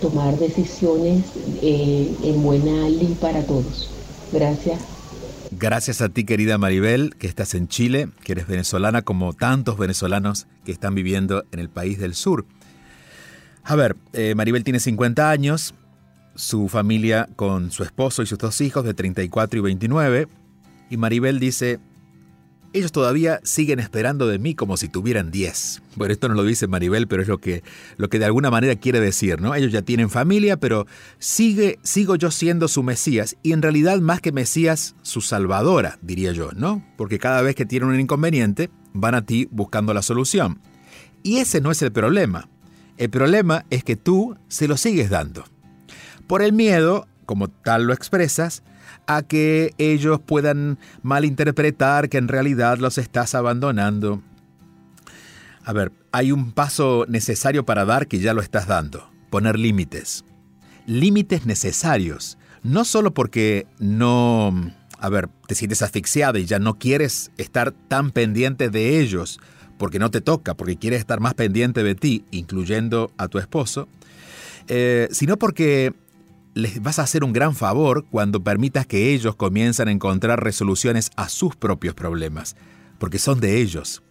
tomar 0.01 0.37
decisiones 0.37 1.23
eh, 1.61 2.13
en 2.23 2.43
buena 2.43 2.89
ley 2.89 3.17
para 3.19 3.43
todos. 3.43 3.89
Gracias. 4.31 4.81
Gracias 5.51 6.01
a 6.01 6.09
ti, 6.09 6.25
querida 6.25 6.57
Maribel, 6.57 7.15
que 7.17 7.27
estás 7.27 7.53
en 7.53 7.67
Chile, 7.67 8.09
que 8.23 8.33
eres 8.33 8.47
venezolana 8.47 9.03
como 9.03 9.33
tantos 9.33 9.77
venezolanos 9.77 10.47
que 10.65 10.71
están 10.71 10.95
viviendo 10.95 11.45
en 11.51 11.59
el 11.59 11.69
país 11.69 11.97
del 11.97 12.13
sur. 12.13 12.45
A 13.63 13.75
ver, 13.75 13.95
eh, 14.13 14.35
Maribel 14.35 14.63
tiene 14.63 14.79
50 14.79 15.29
años, 15.29 15.73
su 16.35 16.67
familia 16.67 17.29
con 17.35 17.71
su 17.71 17.83
esposo 17.83 18.21
y 18.21 18.25
sus 18.25 18.37
dos 18.37 18.59
hijos 18.61 18.83
de 18.83 18.93
34 18.93 19.59
y 19.59 19.61
29, 19.61 20.27
y 20.89 20.97
Maribel 20.97 21.39
dice, 21.39 21.79
ellos 22.77 22.91
todavía 22.91 23.39
siguen 23.43 23.79
esperando 23.79 24.27
de 24.27 24.39
mí 24.39 24.55
como 24.55 24.77
si 24.77 24.87
tuvieran 24.89 25.31
10. 25.31 25.81
Bueno, 25.95 26.13
esto 26.13 26.27
no 26.27 26.35
lo 26.35 26.43
dice 26.43 26.67
Maribel, 26.67 27.07
pero 27.07 27.21
es 27.21 27.27
lo 27.27 27.39
que, 27.39 27.63
lo 27.97 28.09
que 28.09 28.19
de 28.19 28.25
alguna 28.25 28.51
manera 28.51 28.75
quiere 28.75 28.99
decir, 28.99 29.41
¿no? 29.41 29.55
Ellos 29.55 29.71
ya 29.71 29.81
tienen 29.81 30.09
familia, 30.09 30.57
pero 30.57 30.85
sigue, 31.17 31.79
sigo 31.83 32.15
yo 32.15 32.31
siendo 32.31 32.67
su 32.67 32.83
Mesías, 32.83 33.37
y 33.43 33.53
en 33.53 33.61
realidad 33.61 33.99
más 33.99 34.21
que 34.21 34.31
Mesías, 34.31 34.95
su 35.01 35.21
Salvadora, 35.21 35.97
diría 36.01 36.31
yo, 36.31 36.51
¿no? 36.51 36.85
Porque 36.97 37.19
cada 37.19 37.41
vez 37.41 37.55
que 37.55 37.65
tienen 37.65 37.89
un 37.89 37.99
inconveniente, 37.99 38.69
van 38.93 39.15
a 39.15 39.25
ti 39.25 39.47
buscando 39.51 39.93
la 39.93 40.01
solución. 40.01 40.59
Y 41.23 41.37
ese 41.37 41.61
no 41.61 41.71
es 41.71 41.81
el 41.81 41.91
problema. 41.91 42.49
El 42.97 43.09
problema 43.09 43.65
es 43.69 43.83
que 43.83 43.95
tú 43.95 44.37
se 44.47 44.67
lo 44.67 44.77
sigues 44.77 45.09
dando 45.09 45.45
por 46.27 46.41
el 46.41 46.53
miedo, 46.53 47.07
como 47.25 47.49
tal 47.49 47.85
lo 47.85 47.93
expresas, 47.93 48.63
a 49.07 49.21
que 49.23 49.73
ellos 49.77 50.19
puedan 50.25 50.79
malinterpretar 51.03 52.09
que 52.09 52.17
en 52.17 52.27
realidad 52.27 52.77
los 52.77 52.97
estás 52.97 53.35
abandonando. 53.35 54.21
A 55.63 55.73
ver, 55.73 55.91
hay 56.11 56.31
un 56.31 56.51
paso 56.51 57.05
necesario 57.07 57.65
para 57.65 57.85
dar 57.85 58.07
que 58.07 58.19
ya 58.19 58.33
lo 58.33 58.41
estás 58.41 58.67
dando, 58.67 59.09
poner 59.29 59.57
límites. 59.57 60.23
Límites 60.85 61.45
necesarios, 61.45 62.37
no 62.61 62.85
solo 62.85 63.13
porque 63.13 63.65
no, 63.79 64.53
a 64.99 65.09
ver, 65.09 65.29
te 65.47 65.55
sientes 65.55 65.81
asfixiada 65.81 66.39
y 66.39 66.45
ya 66.45 66.59
no 66.59 66.77
quieres 66.77 67.31
estar 67.37 67.71
tan 67.71 68.11
pendiente 68.11 68.69
de 68.69 68.99
ellos, 68.99 69.39
porque 69.77 69.99
no 69.99 70.11
te 70.11 70.21
toca, 70.21 70.53
porque 70.53 70.77
quieres 70.77 70.99
estar 70.99 71.19
más 71.19 71.33
pendiente 71.33 71.83
de 71.83 71.95
ti, 71.95 72.25
incluyendo 72.31 73.11
a 73.17 73.27
tu 73.27 73.39
esposo, 73.39 73.87
eh, 74.67 75.07
sino 75.11 75.37
porque 75.37 75.93
les 76.55 76.81
vas 76.81 76.99
a 76.99 77.03
hacer 77.03 77.25
un 77.25 77.33
gran 77.33 77.53
favor 77.53 78.05
cuando 78.09 78.41
permitas 78.41 78.87
que 78.87 79.13
ellos 79.13 79.35
comiencen 79.35 79.89
a 79.89 79.91
encontrar 79.91 80.41
resoluciones 80.41 81.11
a 81.17 81.27
sus 81.27 81.55
propios 81.57 81.93
problemas, 81.93 82.55
porque 82.97 83.19
son 83.19 83.41
de 83.41 83.61
ellos. 83.61 84.01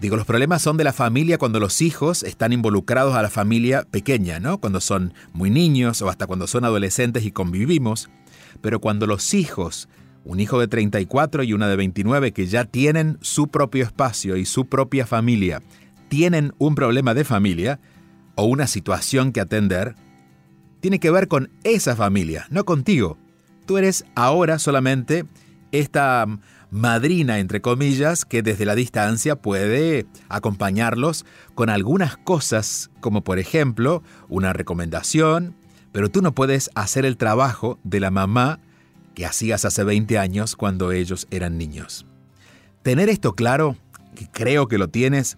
Digo, 0.00 0.16
los 0.16 0.24
problemas 0.24 0.62
son 0.62 0.76
de 0.76 0.84
la 0.84 0.92
familia 0.92 1.36
cuando 1.36 1.58
los 1.58 1.82
hijos 1.82 2.22
están 2.22 2.52
involucrados 2.52 3.16
a 3.16 3.22
la 3.22 3.28
familia 3.28 3.82
pequeña, 3.90 4.38
¿no? 4.38 4.58
Cuando 4.58 4.80
son 4.80 5.12
muy 5.32 5.50
niños 5.50 6.00
o 6.00 6.08
hasta 6.08 6.28
cuando 6.28 6.46
son 6.46 6.64
adolescentes 6.64 7.24
y 7.24 7.32
convivimos. 7.32 8.08
Pero 8.62 8.80
cuando 8.80 9.08
los 9.08 9.34
hijos, 9.34 9.88
un 10.24 10.38
hijo 10.38 10.60
de 10.60 10.68
34 10.68 11.42
y 11.42 11.52
una 11.52 11.68
de 11.68 11.76
29 11.76 12.32
que 12.32 12.46
ya 12.46 12.64
tienen 12.64 13.18
su 13.20 13.48
propio 13.48 13.82
espacio 13.82 14.36
y 14.36 14.46
su 14.46 14.66
propia 14.66 15.06
familia, 15.06 15.60
tienen 16.08 16.54
un 16.58 16.76
problema 16.76 17.14
de 17.14 17.24
familia 17.24 17.80
o 18.36 18.44
una 18.44 18.68
situación 18.68 19.32
que 19.32 19.40
atender, 19.40 19.96
tiene 20.80 20.98
que 20.98 21.10
ver 21.10 21.28
con 21.28 21.50
esa 21.64 21.96
familia, 21.96 22.46
no 22.50 22.64
contigo. 22.64 23.18
Tú 23.66 23.78
eres 23.78 24.04
ahora 24.14 24.58
solamente 24.58 25.24
esta 25.72 26.26
madrina, 26.70 27.38
entre 27.38 27.60
comillas, 27.60 28.24
que 28.24 28.42
desde 28.42 28.64
la 28.64 28.74
distancia 28.74 29.36
puede 29.36 30.06
acompañarlos 30.28 31.24
con 31.54 31.68
algunas 31.68 32.16
cosas, 32.16 32.90
como 33.00 33.22
por 33.22 33.38
ejemplo 33.38 34.02
una 34.28 34.52
recomendación, 34.52 35.54
pero 35.92 36.08
tú 36.08 36.22
no 36.22 36.32
puedes 36.32 36.70
hacer 36.74 37.04
el 37.04 37.16
trabajo 37.16 37.78
de 37.82 38.00
la 38.00 38.10
mamá 38.10 38.60
que 39.14 39.26
hacías 39.26 39.64
hace 39.64 39.84
20 39.84 40.18
años 40.18 40.56
cuando 40.56 40.92
ellos 40.92 41.26
eran 41.30 41.58
niños. 41.58 42.06
Tener 42.82 43.08
esto 43.08 43.34
claro, 43.34 43.76
que 44.14 44.28
creo 44.28 44.68
que 44.68 44.78
lo 44.78 44.88
tienes, 44.88 45.36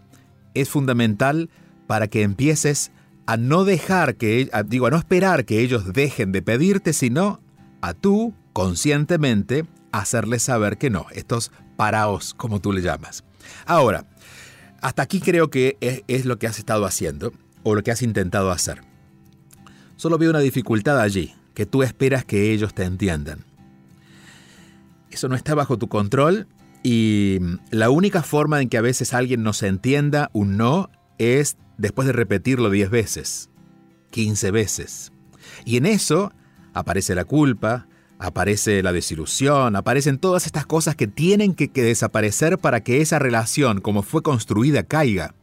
es 0.54 0.68
fundamental 0.68 1.50
para 1.87 2.08
que 2.08 2.22
empieces 2.22 2.92
a 3.26 3.37
no 3.37 3.64
dejar 3.64 4.17
que, 4.17 4.50
digo, 4.67 4.87
a 4.87 4.91
no 4.91 4.97
esperar 4.97 5.45
que 5.45 5.61
ellos 5.61 5.93
dejen 5.93 6.33
de 6.33 6.43
pedirte, 6.43 6.93
sino 6.93 7.41
a 7.81 7.95
tú, 7.95 8.35
conscientemente, 8.52 9.64
hacerles 9.93 10.43
saber 10.43 10.79
que 10.79 10.91
no, 10.91 11.07
estos 11.12 11.52
paraos, 11.76 12.35
como 12.35 12.61
tú 12.61 12.73
le 12.73 12.83
llamas. 12.83 13.25
Ahora, 13.67 14.07
hasta 14.81 15.02
aquí 15.02 15.21
creo 15.21 15.50
que 15.50 15.76
es, 16.09 16.25
lo 16.25 16.38
que 16.38 16.47
has 16.47 16.59
estado 16.59 16.85
haciendo 16.87 17.33
o 17.62 17.75
lo 17.75 17.83
que 17.83 17.93
has 17.93 18.02
intentado 18.02 18.50
hacer. 18.50 18.83
Solo 19.97 20.19
veo 20.19 20.31
una 20.31 20.41
dificultad 20.41 21.00
allí, 21.00 21.35
que 21.55 21.67
tú 21.67 21.83
esperas 21.83 22.25
que 22.25 22.52
ellos 22.52 22.75
te 22.75 22.85
entiendan. 22.85 23.45
Eso 25.11 25.29
no 25.29 25.37
está 25.37 25.55
bajo 25.55 25.79
tu 25.79 25.88
control 25.88 26.49
y 26.83 27.38
la 27.71 27.91
única 27.91 28.23
forma 28.23 28.61
en 28.61 28.69
que 28.69 28.79
a 28.79 28.83
veces 28.83 29.14
alguien 29.14 29.43
nos 29.43 29.62
entienda 29.62 30.31
un 30.33 30.57
no 30.57 30.91
es 31.19 31.57
después 31.79 32.07
de 32.07 32.12
repetirlo 32.12 32.71
10 32.71 32.91
veces, 32.91 33.50
15 34.11 34.50
veces. 34.50 35.12
Y 35.64 35.76
en 35.76 35.87
eso 35.87 36.33
aparece 36.75 37.14
la 37.14 37.25
culpa, 37.25 37.87
aparece 38.19 38.83
la 38.83 38.93
desilusión, 38.93 39.75
aparecen 39.75 40.19
todas 40.19 40.47
estas 40.47 40.64
cosas 40.64 40.95
que 40.95 41.09
tienen 41.09 41.55
que, 41.55 41.69
desaparecer 41.69 42.59
para 42.59 42.83
que 42.83 43.00
esa 43.00 43.19
relación, 43.19 43.81
como 43.81 44.02
fue 44.02 44.23
construida, 44.23 44.85
caiga. 44.85 45.35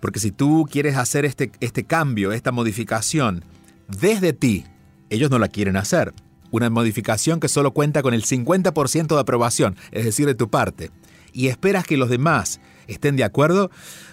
Porque 0.00 0.20
si 0.20 0.30
tú 0.30 0.66
quieres 0.70 0.96
hacer 0.96 1.24
este, 1.24 1.52
este 1.60 1.84
cambio, 1.84 2.32
esta 2.32 2.52
modificación, 2.52 3.44
desde 3.88 4.32
ti, 4.32 4.64
ellos 5.10 5.30
no 5.30 5.38
la 5.38 5.48
quieren 5.48 5.76
hacer. 5.76 6.14
Una 6.50 6.70
modificación 6.70 7.40
que 7.40 7.48
solo 7.48 7.72
cuenta 7.72 8.02
con 8.02 8.14
el 8.14 8.24
50% 8.24 9.14
de 9.14 9.20
aprobación, 9.20 9.76
es 9.92 10.04
decir, 10.04 10.26
de 10.26 10.34
tu 10.34 10.48
parte. 10.48 10.90
Y 11.34 11.48
esperas 11.48 11.84
que 11.84 11.98
los 11.98 12.08
demás 12.08 12.58
estén 12.88 13.16
de 13.16 13.24
acuerdo, 13.24 13.70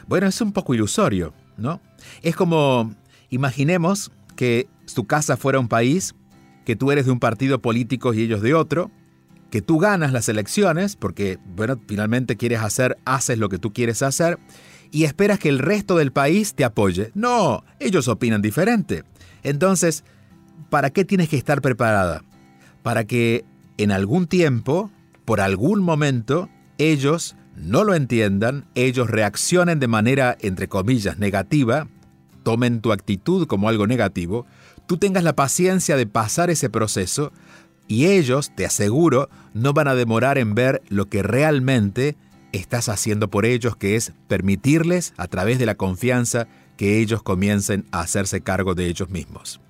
bueno, 0.08 0.28
es 0.28 0.40
un 0.42 0.52
poco 0.54 0.74
ilusorio, 0.74 1.34
¿no? 1.58 1.82
Es 2.22 2.36
como, 2.36 2.94
imaginemos 3.30 4.12
que 4.36 4.68
tu 4.94 5.06
casa 5.06 5.38
fuera 5.38 5.60
un 5.60 5.68
país 5.68 6.14
que 6.66 6.76
tú 6.76 6.92
eres 6.92 7.06
de 7.06 7.12
un 7.12 7.20
partido 7.20 7.62
político 7.62 8.14
y 8.14 8.22
ellos 8.24 8.42
de 8.42 8.54
otro, 8.54 8.92
que 9.52 9.62
tú 9.62 9.78
ganas 9.78 10.12
las 10.12 10.28
elecciones, 10.28 10.96
porque, 10.96 11.38
bueno, 11.56 11.80
finalmente 11.88 12.36
quieres 12.36 12.60
hacer, 12.60 12.98
haces 13.06 13.38
lo 13.38 13.48
que 13.48 13.60
tú 13.60 13.72
quieres 13.72 14.02
hacer, 14.02 14.40
y 14.92 15.04
esperas 15.06 15.40
que 15.40 15.50
el 15.50 15.60
resto 15.60 15.96
del 15.96 16.12
país 16.12 16.56
te 16.56 16.66
apoye. 16.66 17.12
No, 17.14 17.64
ellos 17.80 18.08
opinan 18.08 18.42
diferente. 18.42 19.04
Entonces, 19.44 20.04
¿para 20.70 20.90
qué 20.90 21.06
tienes 21.06 21.30
que 21.30 21.38
estar 21.38 21.62
preparada? 21.62 22.24
Para 22.82 23.06
que 23.06 23.46
en 23.78 23.92
algún 23.92 24.28
tiempo, 24.28 24.92
por 25.24 25.40
algún 25.40 25.82
momento, 25.82 26.50
ellos 26.78 27.36
no 27.56 27.84
lo 27.84 27.96
entiendan, 27.96 28.66
ellos 28.76 29.10
reaccionen 29.10 29.80
de 29.80 29.88
manera, 29.88 30.38
entre 30.42 30.68
comillas, 30.68 31.18
negativa, 31.18 31.88
tomen 32.44 32.82
tu 32.82 32.92
actitud 32.92 33.48
como 33.48 33.70
algo 33.70 33.88
negativo, 33.88 34.46
tú 34.88 34.98
tengas 34.98 35.24
la 35.24 35.36
paciencia 35.36 35.96
de 35.96 36.06
pasar 36.06 36.50
ese 36.50 36.70
proceso 36.70 37.32
y 37.88 38.08
ellos, 38.08 38.52
te 38.56 38.66
aseguro, 38.66 39.30
no 39.54 39.74
van 39.74 39.88
a 39.88 39.96
demorar 39.96 40.38
en 40.38 40.56
ver 40.56 40.82
lo 40.90 41.08
que 41.08 41.24
realmente 41.24 42.16
estás 42.52 42.90
haciendo 42.90 43.30
por 43.30 43.46
ellos, 43.46 43.76
que 43.76 43.96
es 43.96 44.14
permitirles, 44.28 45.14
a 45.18 45.28
través 45.28 45.60
de 45.60 45.66
la 45.66 45.76
confianza, 45.76 46.48
que 46.78 47.00
ellos 47.00 47.22
comiencen 47.24 47.86
a 47.92 48.02
hacerse 48.02 48.42
cargo 48.42 48.76
de 48.76 48.88
ellos 48.88 49.10
mismos. 49.10 49.62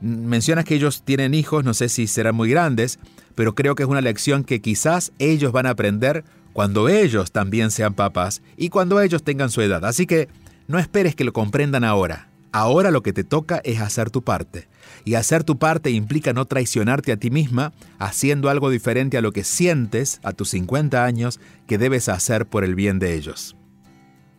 Mencionas 0.00 0.64
que 0.64 0.74
ellos 0.74 1.02
tienen 1.02 1.34
hijos, 1.34 1.64
no 1.64 1.74
sé 1.74 1.88
si 1.88 2.06
serán 2.06 2.34
muy 2.34 2.50
grandes, 2.50 2.98
pero 3.34 3.54
creo 3.54 3.74
que 3.74 3.82
es 3.82 3.88
una 3.88 4.00
lección 4.00 4.44
que 4.44 4.60
quizás 4.60 5.12
ellos 5.18 5.52
van 5.52 5.66
a 5.66 5.70
aprender 5.70 6.24
cuando 6.52 6.88
ellos 6.88 7.32
también 7.32 7.70
sean 7.70 7.94
papás 7.94 8.42
y 8.56 8.68
cuando 8.68 9.00
ellos 9.00 9.22
tengan 9.22 9.50
su 9.50 9.60
edad. 9.60 9.84
Así 9.84 10.06
que 10.06 10.28
no 10.66 10.78
esperes 10.78 11.14
que 11.14 11.24
lo 11.24 11.32
comprendan 11.32 11.84
ahora. 11.84 12.28
Ahora 12.52 12.90
lo 12.90 13.02
que 13.02 13.12
te 13.12 13.24
toca 13.24 13.60
es 13.64 13.80
hacer 13.80 14.10
tu 14.10 14.22
parte. 14.22 14.68
Y 15.04 15.14
hacer 15.14 15.44
tu 15.44 15.58
parte 15.58 15.90
implica 15.90 16.32
no 16.32 16.46
traicionarte 16.46 17.12
a 17.12 17.16
ti 17.16 17.30
misma 17.30 17.72
haciendo 17.98 18.48
algo 18.48 18.70
diferente 18.70 19.18
a 19.18 19.22
lo 19.22 19.32
que 19.32 19.44
sientes 19.44 20.20
a 20.22 20.32
tus 20.32 20.50
50 20.50 21.04
años 21.04 21.40
que 21.66 21.78
debes 21.78 22.08
hacer 22.08 22.46
por 22.46 22.64
el 22.64 22.74
bien 22.74 22.98
de 22.98 23.14
ellos. 23.14 23.56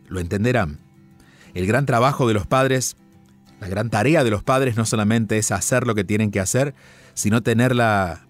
Lo 0.08 0.20
entenderán. 0.20 0.78
El 1.54 1.66
gran 1.66 1.86
trabajo 1.86 2.28
de 2.28 2.34
los 2.34 2.46
padres, 2.46 2.96
la 3.60 3.68
gran 3.68 3.90
tarea 3.90 4.24
de 4.24 4.30
los 4.30 4.42
padres 4.42 4.76
no 4.76 4.86
solamente 4.86 5.38
es 5.38 5.50
hacer 5.52 5.86
lo 5.86 5.94
que 5.94 6.04
tienen 6.04 6.30
que 6.30 6.40
hacer, 6.40 6.74
sino 7.14 7.42
tener 7.42 7.74
la 7.74 8.26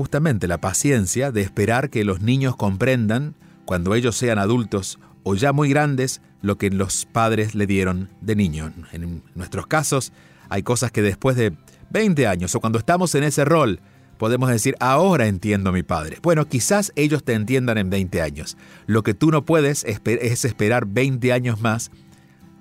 justamente 0.00 0.48
la 0.48 0.62
paciencia 0.62 1.30
de 1.30 1.42
esperar 1.42 1.90
que 1.90 2.04
los 2.04 2.22
niños 2.22 2.56
comprendan 2.56 3.34
cuando 3.66 3.94
ellos 3.94 4.16
sean 4.16 4.38
adultos 4.38 4.98
o 5.24 5.34
ya 5.34 5.52
muy 5.52 5.68
grandes 5.68 6.22
lo 6.40 6.56
que 6.56 6.70
los 6.70 7.04
padres 7.04 7.54
le 7.54 7.66
dieron 7.66 8.08
de 8.22 8.34
niño. 8.34 8.72
En 8.92 9.22
nuestros 9.34 9.66
casos 9.66 10.14
hay 10.48 10.62
cosas 10.62 10.90
que 10.90 11.02
después 11.02 11.36
de 11.36 11.52
20 11.90 12.26
años 12.26 12.54
o 12.54 12.60
cuando 12.60 12.78
estamos 12.78 13.14
en 13.14 13.24
ese 13.24 13.44
rol 13.44 13.80
podemos 14.16 14.48
decir, 14.48 14.74
ahora 14.80 15.26
entiendo 15.26 15.68
a 15.68 15.74
mi 15.74 15.82
padre. 15.82 16.16
Bueno, 16.22 16.48
quizás 16.48 16.92
ellos 16.96 17.22
te 17.22 17.34
entiendan 17.34 17.76
en 17.76 17.90
20 17.90 18.22
años. 18.22 18.56
Lo 18.86 19.02
que 19.02 19.12
tú 19.12 19.30
no 19.30 19.44
puedes 19.44 19.84
es 19.84 20.44
esperar 20.46 20.86
20 20.86 21.30
años 21.30 21.60
más 21.60 21.90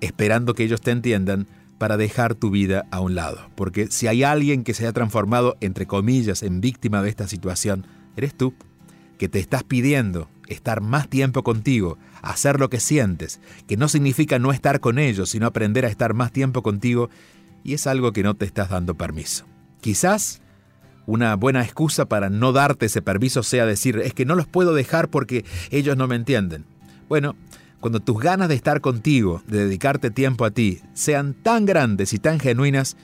esperando 0.01 0.55
que 0.55 0.63
ellos 0.65 0.81
te 0.81 0.91
entiendan 0.91 1.47
para 1.79 1.97
dejar 1.97 2.35
tu 2.35 2.51
vida 2.51 2.85
a 2.91 2.99
un 2.99 3.15
lado. 3.15 3.49
Porque 3.55 3.87
si 3.87 4.05
hay 4.05 4.23
alguien 4.23 4.63
que 4.63 4.75
se 4.75 4.83
haya 4.83 4.93
transformado, 4.93 5.57
entre 5.61 5.87
comillas, 5.87 6.43
en 6.43 6.61
víctima 6.61 7.01
de 7.01 7.09
esta 7.09 7.27
situación, 7.27 7.87
eres 8.15 8.35
tú, 8.35 8.53
que 9.17 9.29
te 9.29 9.39
estás 9.39 9.63
pidiendo 9.63 10.29
estar 10.47 10.81
más 10.81 11.09
tiempo 11.09 11.43
contigo, 11.43 11.97
hacer 12.21 12.59
lo 12.59 12.69
que 12.69 12.79
sientes, 12.79 13.39
que 13.67 13.77
no 13.77 13.87
significa 13.87 14.39
no 14.39 14.51
estar 14.51 14.79
con 14.79 14.99
ellos, 14.99 15.29
sino 15.29 15.47
aprender 15.47 15.85
a 15.85 15.89
estar 15.89 16.13
más 16.13 16.31
tiempo 16.31 16.61
contigo, 16.61 17.09
y 17.63 17.73
es 17.73 17.87
algo 17.87 18.13
que 18.13 18.23
no 18.23 18.35
te 18.35 18.45
estás 18.45 18.69
dando 18.69 18.95
permiso. 18.95 19.45
Quizás 19.81 20.41
una 21.05 21.35
buena 21.35 21.63
excusa 21.63 22.05
para 22.05 22.29
no 22.29 22.51
darte 22.51 22.85
ese 22.87 23.01
permiso 23.01 23.41
sea 23.41 23.65
decir, 23.65 23.99
es 23.99 24.13
que 24.13 24.25
no 24.25 24.35
los 24.35 24.47
puedo 24.47 24.73
dejar 24.73 25.09
porque 25.09 25.45
ellos 25.71 25.97
no 25.97 26.07
me 26.07 26.15
entienden. 26.15 26.65
Bueno, 27.07 27.35
cuando 27.79 27.99
tus 27.99 28.19
ganas 28.19 28.49
de 28.49 28.55
estar 28.55 28.81
contigo, 28.81 29.41
de 29.47 29.65
dedicarte 29.65 30.11
tiempo 30.11 30.45
a 30.45 30.51
ti, 30.51 30.81
sean 30.93 31.33
tan 31.33 31.65
grandes 31.65 32.13
y 32.13 32.19
tan 32.19 32.39
genuinas, 32.39 32.97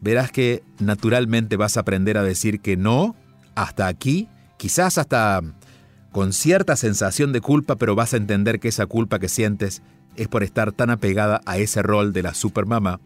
verás 0.00 0.32
que 0.32 0.62
naturalmente 0.78 1.56
vas 1.56 1.76
a 1.76 1.80
aprender 1.80 2.18
a 2.18 2.22
decir 2.22 2.60
que 2.60 2.76
no, 2.76 3.14
hasta 3.54 3.86
aquí, 3.86 4.28
quizás 4.56 4.98
hasta 4.98 5.40
con 6.12 6.32
cierta 6.32 6.76
sensación 6.76 7.32
de 7.32 7.40
culpa, 7.40 7.76
pero 7.76 7.94
vas 7.94 8.14
a 8.14 8.16
entender 8.16 8.58
que 8.58 8.68
esa 8.68 8.86
culpa 8.86 9.18
que 9.18 9.28
sientes 9.28 9.82
es 10.16 10.26
por 10.26 10.42
estar 10.42 10.72
tan 10.72 10.90
apegada 10.90 11.40
a 11.46 11.58
ese 11.58 11.82
rol 11.82 12.12
de 12.12 12.22
la 12.22 12.34
supermamá 12.34 13.00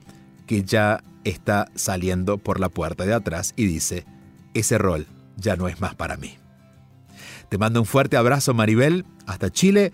que 0.47 0.65
ya 0.65 1.03
está 1.25 1.69
saliendo 1.75 2.39
por 2.39 2.61
la 2.61 2.69
puerta 2.69 3.05
de 3.05 3.15
atrás 3.15 3.53
y 3.57 3.67
dice, 3.67 4.07
ese 4.55 4.79
rol 4.79 5.07
ya 5.37 5.57
no 5.57 5.69
es 5.69 5.81
más 5.81 5.95
para 5.95 6.17
mí. 6.17 6.39
Te 7.49 7.59
mando 7.59 7.81
un 7.81 7.87
fuerte 7.87 8.17
abrazo 8.17 8.55
Maribel, 8.55 9.05
hasta 9.27 9.51
Chile. 9.51 9.93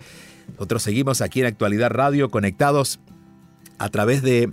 Nosotros 0.53 0.83
seguimos 0.83 1.21
aquí 1.21 1.41
en 1.41 1.47
Actualidad 1.47 1.89
Radio 1.89 2.29
conectados 2.29 2.99
a 3.77 3.89
través 3.89 4.21
de 4.21 4.51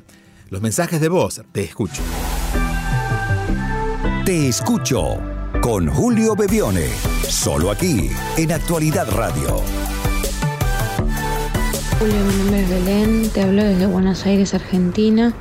los 0.49 0.63
mensajes 0.63 1.01
de 1.01 1.09
voz. 1.09 1.43
Te 1.53 1.63
escucho. 1.63 2.03
Te 4.25 4.49
escucho 4.49 5.19
con 5.63 5.89
Julio 5.89 6.37
Bebione, 6.37 6.87
solo 7.29 7.71
aquí 7.71 8.11
en 8.37 8.53
Actualidad 8.53 9.09
Radio. 9.11 9.63
Julio, 11.99 12.17
mi 12.27 12.35
nombre 12.37 12.61
es 12.63 12.69
Belén, 12.69 13.31
te 13.31 13.43
hablo 13.43 13.65
desde 13.65 13.87
Buenos 13.87 14.25
Aires, 14.27 14.55
Argentina. 14.55 15.35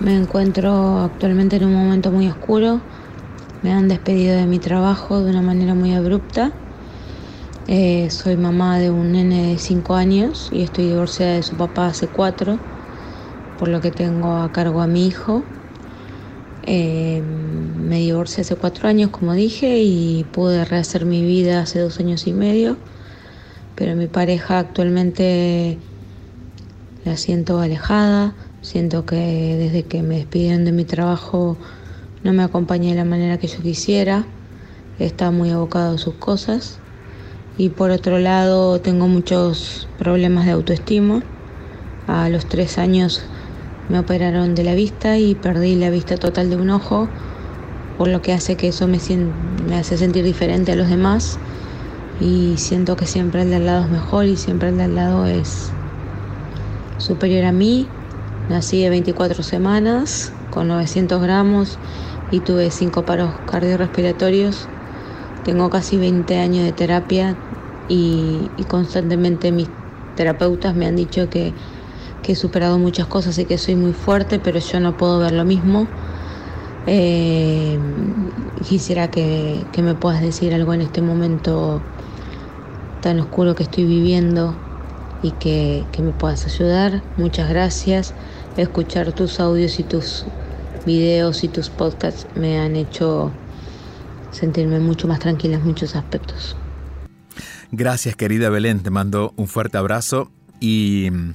Me 0.00 0.16
encuentro 0.16 1.00
actualmente 1.00 1.56
en 1.56 1.66
un 1.66 1.74
momento 1.74 2.10
muy 2.10 2.28
oscuro. 2.28 2.80
Me 3.62 3.72
han 3.72 3.88
despedido 3.88 4.36
de 4.36 4.46
mi 4.46 4.58
trabajo 4.58 5.22
de 5.22 5.30
una 5.30 5.42
manera 5.42 5.74
muy 5.74 5.94
abrupta. 5.94 6.52
Eh, 7.66 8.10
soy 8.10 8.36
mamá 8.36 8.78
de 8.78 8.90
un 8.90 9.12
nene 9.12 9.52
de 9.52 9.58
5 9.58 9.94
años 9.94 10.48
y 10.50 10.62
estoy 10.62 10.88
divorciada 10.88 11.36
de 11.36 11.42
su 11.42 11.56
papá 11.56 11.86
hace 11.86 12.08
4, 12.08 12.58
por 13.56 13.68
lo 13.68 13.80
que 13.80 13.90
tengo 13.90 14.36
a 14.36 14.52
cargo 14.52 14.82
a 14.82 14.86
mi 14.86 15.06
hijo. 15.06 15.46
Eh, 16.62 17.22
me 17.22 18.00
divorcié 18.00 18.42
hace 18.42 18.56
4 18.56 18.86
años, 18.86 19.08
como 19.10 19.32
dije, 19.32 19.80
y 19.82 20.24
pude 20.24 20.66
rehacer 20.66 21.06
mi 21.06 21.22
vida 21.22 21.62
hace 21.62 21.78
dos 21.78 22.00
años 22.00 22.26
y 22.26 22.34
medio, 22.34 22.76
pero 23.76 23.96
mi 23.96 24.08
pareja 24.08 24.58
actualmente 24.58 25.78
la 27.06 27.16
siento 27.16 27.60
alejada, 27.60 28.34
siento 28.60 29.06
que 29.06 29.16
desde 29.16 29.84
que 29.84 30.02
me 30.02 30.16
despidieron 30.16 30.66
de 30.66 30.72
mi 30.72 30.84
trabajo 30.84 31.56
no 32.22 32.34
me 32.34 32.42
acompañé 32.42 32.90
de 32.90 32.96
la 32.96 33.04
manera 33.06 33.38
que 33.38 33.46
yo 33.46 33.62
quisiera, 33.62 34.26
está 34.98 35.30
muy 35.30 35.48
abocado 35.48 35.94
a 35.94 35.98
sus 35.98 36.16
cosas 36.16 36.83
y 37.56 37.68
por 37.68 37.90
otro 37.90 38.18
lado 38.18 38.80
tengo 38.80 39.06
muchos 39.06 39.88
problemas 39.98 40.46
de 40.46 40.52
autoestima. 40.52 41.22
A 42.06 42.28
los 42.28 42.46
tres 42.46 42.78
años 42.78 43.22
me 43.88 43.98
operaron 43.98 44.54
de 44.54 44.64
la 44.64 44.74
vista 44.74 45.18
y 45.18 45.34
perdí 45.34 45.76
la 45.76 45.90
vista 45.90 46.16
total 46.16 46.50
de 46.50 46.56
un 46.56 46.70
ojo, 46.70 47.08
por 47.98 48.08
lo 48.08 48.22
que 48.22 48.32
hace 48.32 48.56
que 48.56 48.68
eso 48.68 48.86
me, 48.86 48.98
me 49.68 49.76
hace 49.76 49.96
sentir 49.96 50.24
diferente 50.24 50.72
a 50.72 50.76
los 50.76 50.88
demás 50.88 51.38
y 52.20 52.54
siento 52.56 52.96
que 52.96 53.06
siempre 53.06 53.42
el 53.42 53.50
de 53.50 53.56
al 53.56 53.66
lado 53.66 53.84
es 53.84 53.90
mejor 53.90 54.26
y 54.26 54.36
siempre 54.36 54.68
el 54.68 54.76
de 54.76 54.84
al 54.84 54.94
lado 54.94 55.26
es 55.26 55.70
superior 56.98 57.44
a 57.44 57.52
mí. 57.52 57.88
Nací 58.48 58.82
de 58.82 58.90
24 58.90 59.42
semanas 59.42 60.32
con 60.50 60.68
900 60.68 61.22
gramos 61.22 61.78
y 62.30 62.40
tuve 62.40 62.70
cinco 62.70 63.04
paros 63.04 63.32
cardiorrespiratorios. 63.50 64.68
Tengo 65.44 65.70
casi 65.70 65.98
20 65.98 66.38
años 66.38 66.64
de 66.64 66.72
terapia 66.72 67.36
y, 67.88 68.50
constantemente 68.68 69.52
mis 69.52 69.68
terapeutas 70.16 70.74
me 70.74 70.86
han 70.86 70.96
dicho 70.96 71.28
que, 71.28 71.52
he 72.26 72.34
superado 72.34 72.78
muchas 72.78 73.06
cosas 73.06 73.38
y 73.38 73.44
que 73.44 73.58
soy 73.58 73.76
muy 73.76 73.92
fuerte, 73.92 74.38
pero 74.38 74.58
yo 74.58 74.80
no 74.80 74.96
puedo 74.96 75.18
ver 75.18 75.32
lo 75.32 75.44
mismo. 75.44 75.86
Eh, 76.86 77.78
quisiera 78.66 79.08
que, 79.08 79.66
me 79.76 79.94
puedas 79.94 80.22
decir 80.22 80.54
algo 80.54 80.72
en 80.72 80.80
este 80.80 81.02
momento 81.02 81.82
tan 83.02 83.20
oscuro 83.20 83.54
que 83.54 83.64
estoy 83.64 83.84
viviendo 83.84 84.56
y 85.22 85.32
que, 85.32 85.84
que 85.92 86.02
me 86.02 86.12
puedas 86.12 86.46
ayudar. 86.46 87.02
Muchas 87.18 87.50
gracias. 87.50 88.14
Escuchar 88.56 89.12
tus 89.12 89.38
audios 89.38 89.78
y 89.78 89.82
tus 89.82 90.24
videos 90.86 91.44
y 91.44 91.48
tus 91.48 91.68
podcasts 91.68 92.26
me 92.36 92.58
han 92.58 92.76
hecho 92.76 93.32
sentirme 94.30 94.80
mucho 94.80 95.08
más 95.08 95.20
tranquila 95.20 95.56
en 95.56 95.64
muchos 95.64 95.94
aspectos. 95.94 96.63
Gracias 97.72 98.14
querida 98.16 98.50
Belén, 98.50 98.80
te 98.80 98.90
mando 98.90 99.32
un 99.36 99.48
fuerte 99.48 99.78
abrazo 99.78 100.30
y 100.60 101.08
mm, 101.10 101.34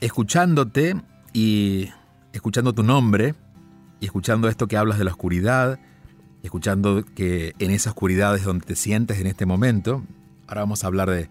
escuchándote 0.00 0.96
y 1.32 1.90
escuchando 2.32 2.72
tu 2.72 2.82
nombre 2.82 3.34
y 4.00 4.06
escuchando 4.06 4.48
esto 4.48 4.68
que 4.68 4.76
hablas 4.76 4.98
de 4.98 5.04
la 5.04 5.10
oscuridad, 5.10 5.78
escuchando 6.42 7.04
que 7.14 7.54
en 7.58 7.70
esa 7.70 7.90
oscuridad 7.90 8.36
es 8.36 8.44
donde 8.44 8.64
te 8.64 8.76
sientes 8.76 9.18
en 9.18 9.26
este 9.26 9.46
momento, 9.46 10.02
ahora 10.46 10.62
vamos 10.62 10.84
a 10.84 10.86
hablar 10.86 11.10
de, 11.10 11.28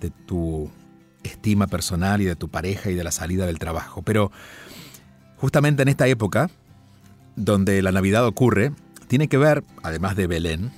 de 0.00 0.10
tu 0.10 0.70
estima 1.22 1.66
personal 1.66 2.20
y 2.20 2.24
de 2.24 2.36
tu 2.36 2.48
pareja 2.48 2.90
y 2.90 2.94
de 2.94 3.04
la 3.04 3.12
salida 3.12 3.46
del 3.46 3.58
trabajo, 3.58 4.02
pero 4.02 4.32
justamente 5.36 5.82
en 5.82 5.88
esta 5.88 6.06
época 6.08 6.50
donde 7.36 7.80
la 7.82 7.92
Navidad 7.92 8.26
ocurre, 8.26 8.72
tiene 9.06 9.28
que 9.28 9.38
ver, 9.38 9.64
además 9.82 10.16
de 10.16 10.26
Belén, 10.26 10.70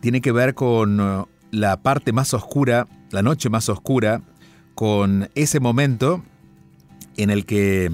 tiene 0.00 0.20
que 0.22 0.32
ver 0.32 0.54
con 0.54 0.98
uh, 0.98 1.26
la 1.50 1.82
parte 1.82 2.12
más 2.12 2.34
oscura, 2.34 2.86
la 3.10 3.22
noche 3.22 3.48
más 3.48 3.68
oscura, 3.68 4.22
con 4.74 5.28
ese 5.34 5.60
momento 5.60 6.22
en 7.16 7.30
el 7.30 7.44
que 7.44 7.90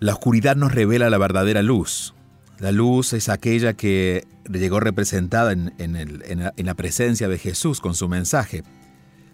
la 0.00 0.12
oscuridad 0.12 0.56
nos 0.56 0.74
revela 0.74 1.10
la 1.10 1.18
verdadera 1.18 1.62
luz. 1.62 2.14
La 2.58 2.72
luz 2.72 3.12
es 3.12 3.28
aquella 3.28 3.74
que 3.74 4.26
llegó 4.50 4.80
representada 4.80 5.52
en, 5.52 6.52
la 6.56 6.74
presencia 6.74 7.28
de 7.28 7.38
Jesús 7.38 7.80
con 7.80 7.94
su 7.94 8.08
mensaje. 8.08 8.62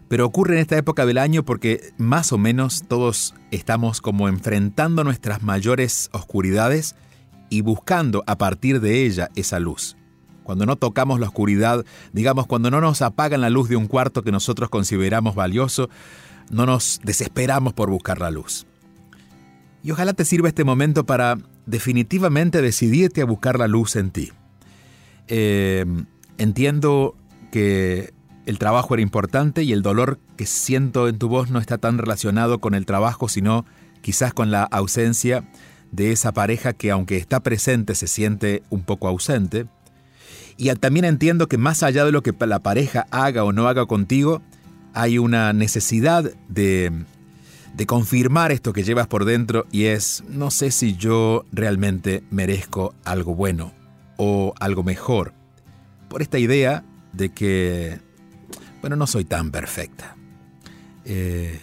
Pero 0.08 0.26
ocurre 0.26 0.54
en 0.54 0.60
esta 0.60 0.76
época 0.76 1.06
del 1.06 1.18
año 1.18 1.44
porque 1.44 1.92
más 1.96 2.32
o 2.32 2.38
menos 2.38 2.84
todos 2.88 3.34
estamos 3.50 4.00
como 4.00 4.28
enfrentando 4.28 5.04
nuestras 5.04 5.42
mayores 5.42 6.10
oscuridades 6.12 6.96
y 7.48 7.60
buscando 7.60 8.24
a 8.26 8.36
partir 8.36 8.80
de 8.80 9.04
ella 9.04 9.30
esa 9.36 9.60
luz. 9.60 9.96
Cuando 10.42 10.66
no 10.66 10.76
tocamos 10.76 11.20
la 11.20 11.26
oscuridad, 11.26 11.84
digamos, 12.12 12.46
cuando 12.46 12.70
no 12.70 12.80
nos 12.80 13.02
apagan 13.02 13.40
la 13.40 13.50
luz 13.50 13.68
de 13.68 13.76
un 13.76 13.86
cuarto 13.86 14.22
que 14.22 14.32
nosotros 14.32 14.68
consideramos 14.70 15.34
valioso, 15.34 15.88
no 16.50 16.66
nos 16.66 17.00
desesperamos 17.04 17.72
por 17.72 17.90
buscar 17.90 18.20
la 18.20 18.30
luz. 18.30 18.66
Y 19.82 19.92
ojalá 19.92 20.12
te 20.12 20.24
sirva 20.24 20.48
este 20.48 20.64
momento 20.64 21.06
para 21.06 21.38
definitivamente 21.66 22.60
decidirte 22.60 23.22
a 23.22 23.26
buscar 23.26 23.58
la 23.58 23.68
luz 23.68 23.96
en 23.96 24.10
ti. 24.10 24.32
Eh, 25.28 25.86
entiendo 26.38 27.14
que 27.52 28.12
el 28.46 28.58
trabajo 28.58 28.94
era 28.94 29.02
importante 29.02 29.62
y 29.62 29.72
el 29.72 29.82
dolor 29.82 30.18
que 30.36 30.46
siento 30.46 31.08
en 31.08 31.18
tu 31.18 31.28
voz 31.28 31.50
no 31.50 31.58
está 31.58 31.78
tan 31.78 31.98
relacionado 31.98 32.58
con 32.58 32.74
el 32.74 32.86
trabajo, 32.86 33.28
sino 33.28 33.64
quizás 34.02 34.34
con 34.34 34.50
la 34.50 34.64
ausencia 34.64 35.44
de 35.92 36.12
esa 36.12 36.32
pareja 36.32 36.72
que 36.72 36.90
aunque 36.90 37.16
está 37.16 37.40
presente 37.40 37.94
se 37.94 38.06
siente 38.06 38.62
un 38.70 38.82
poco 38.82 39.08
ausente. 39.08 39.66
Y 40.60 40.68
también 40.74 41.06
entiendo 41.06 41.48
que 41.48 41.56
más 41.56 41.82
allá 41.82 42.04
de 42.04 42.12
lo 42.12 42.22
que 42.22 42.34
la 42.46 42.58
pareja 42.58 43.06
haga 43.10 43.44
o 43.44 43.52
no 43.52 43.66
haga 43.66 43.86
contigo, 43.86 44.42
hay 44.92 45.16
una 45.16 45.54
necesidad 45.54 46.30
de, 46.50 46.92
de 47.74 47.86
confirmar 47.86 48.52
esto 48.52 48.74
que 48.74 48.82
llevas 48.82 49.06
por 49.06 49.24
dentro 49.24 49.66
y 49.72 49.84
es, 49.84 50.22
no 50.28 50.50
sé 50.50 50.70
si 50.70 50.96
yo 50.96 51.46
realmente 51.50 52.22
merezco 52.30 52.94
algo 53.06 53.34
bueno 53.34 53.72
o 54.18 54.52
algo 54.60 54.82
mejor. 54.82 55.32
Por 56.10 56.20
esta 56.20 56.38
idea 56.38 56.84
de 57.14 57.30
que, 57.30 57.98
bueno, 58.82 58.96
no 58.96 59.06
soy 59.06 59.24
tan 59.24 59.52
perfecta. 59.52 60.14
Eh, 61.06 61.58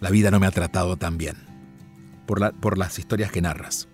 la 0.00 0.10
vida 0.10 0.32
no 0.32 0.40
me 0.40 0.48
ha 0.48 0.50
tratado 0.50 0.96
tan 0.96 1.16
bien 1.16 1.36
por, 2.26 2.52
por 2.54 2.76
las 2.76 2.98
historias 2.98 3.30
que 3.30 3.40
narras. 3.40 3.86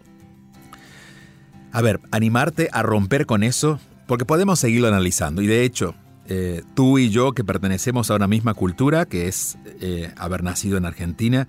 A 1.70 1.82
ver, 1.82 2.00
animarte 2.10 2.70
a 2.72 2.82
romper 2.82 3.26
con 3.26 3.42
eso 3.42 3.78
porque 4.08 4.24
podemos 4.24 4.58
seguirlo 4.58 4.88
analizando. 4.88 5.42
Y 5.42 5.46
de 5.46 5.64
hecho, 5.64 5.94
eh, 6.26 6.62
tú 6.74 6.98
y 6.98 7.10
yo 7.10 7.32
que 7.32 7.44
pertenecemos 7.44 8.10
a 8.10 8.16
una 8.16 8.26
misma 8.26 8.54
cultura, 8.54 9.04
que 9.04 9.28
es 9.28 9.58
eh, 9.80 10.12
haber 10.16 10.42
nacido 10.42 10.78
en 10.78 10.86
Argentina 10.86 11.46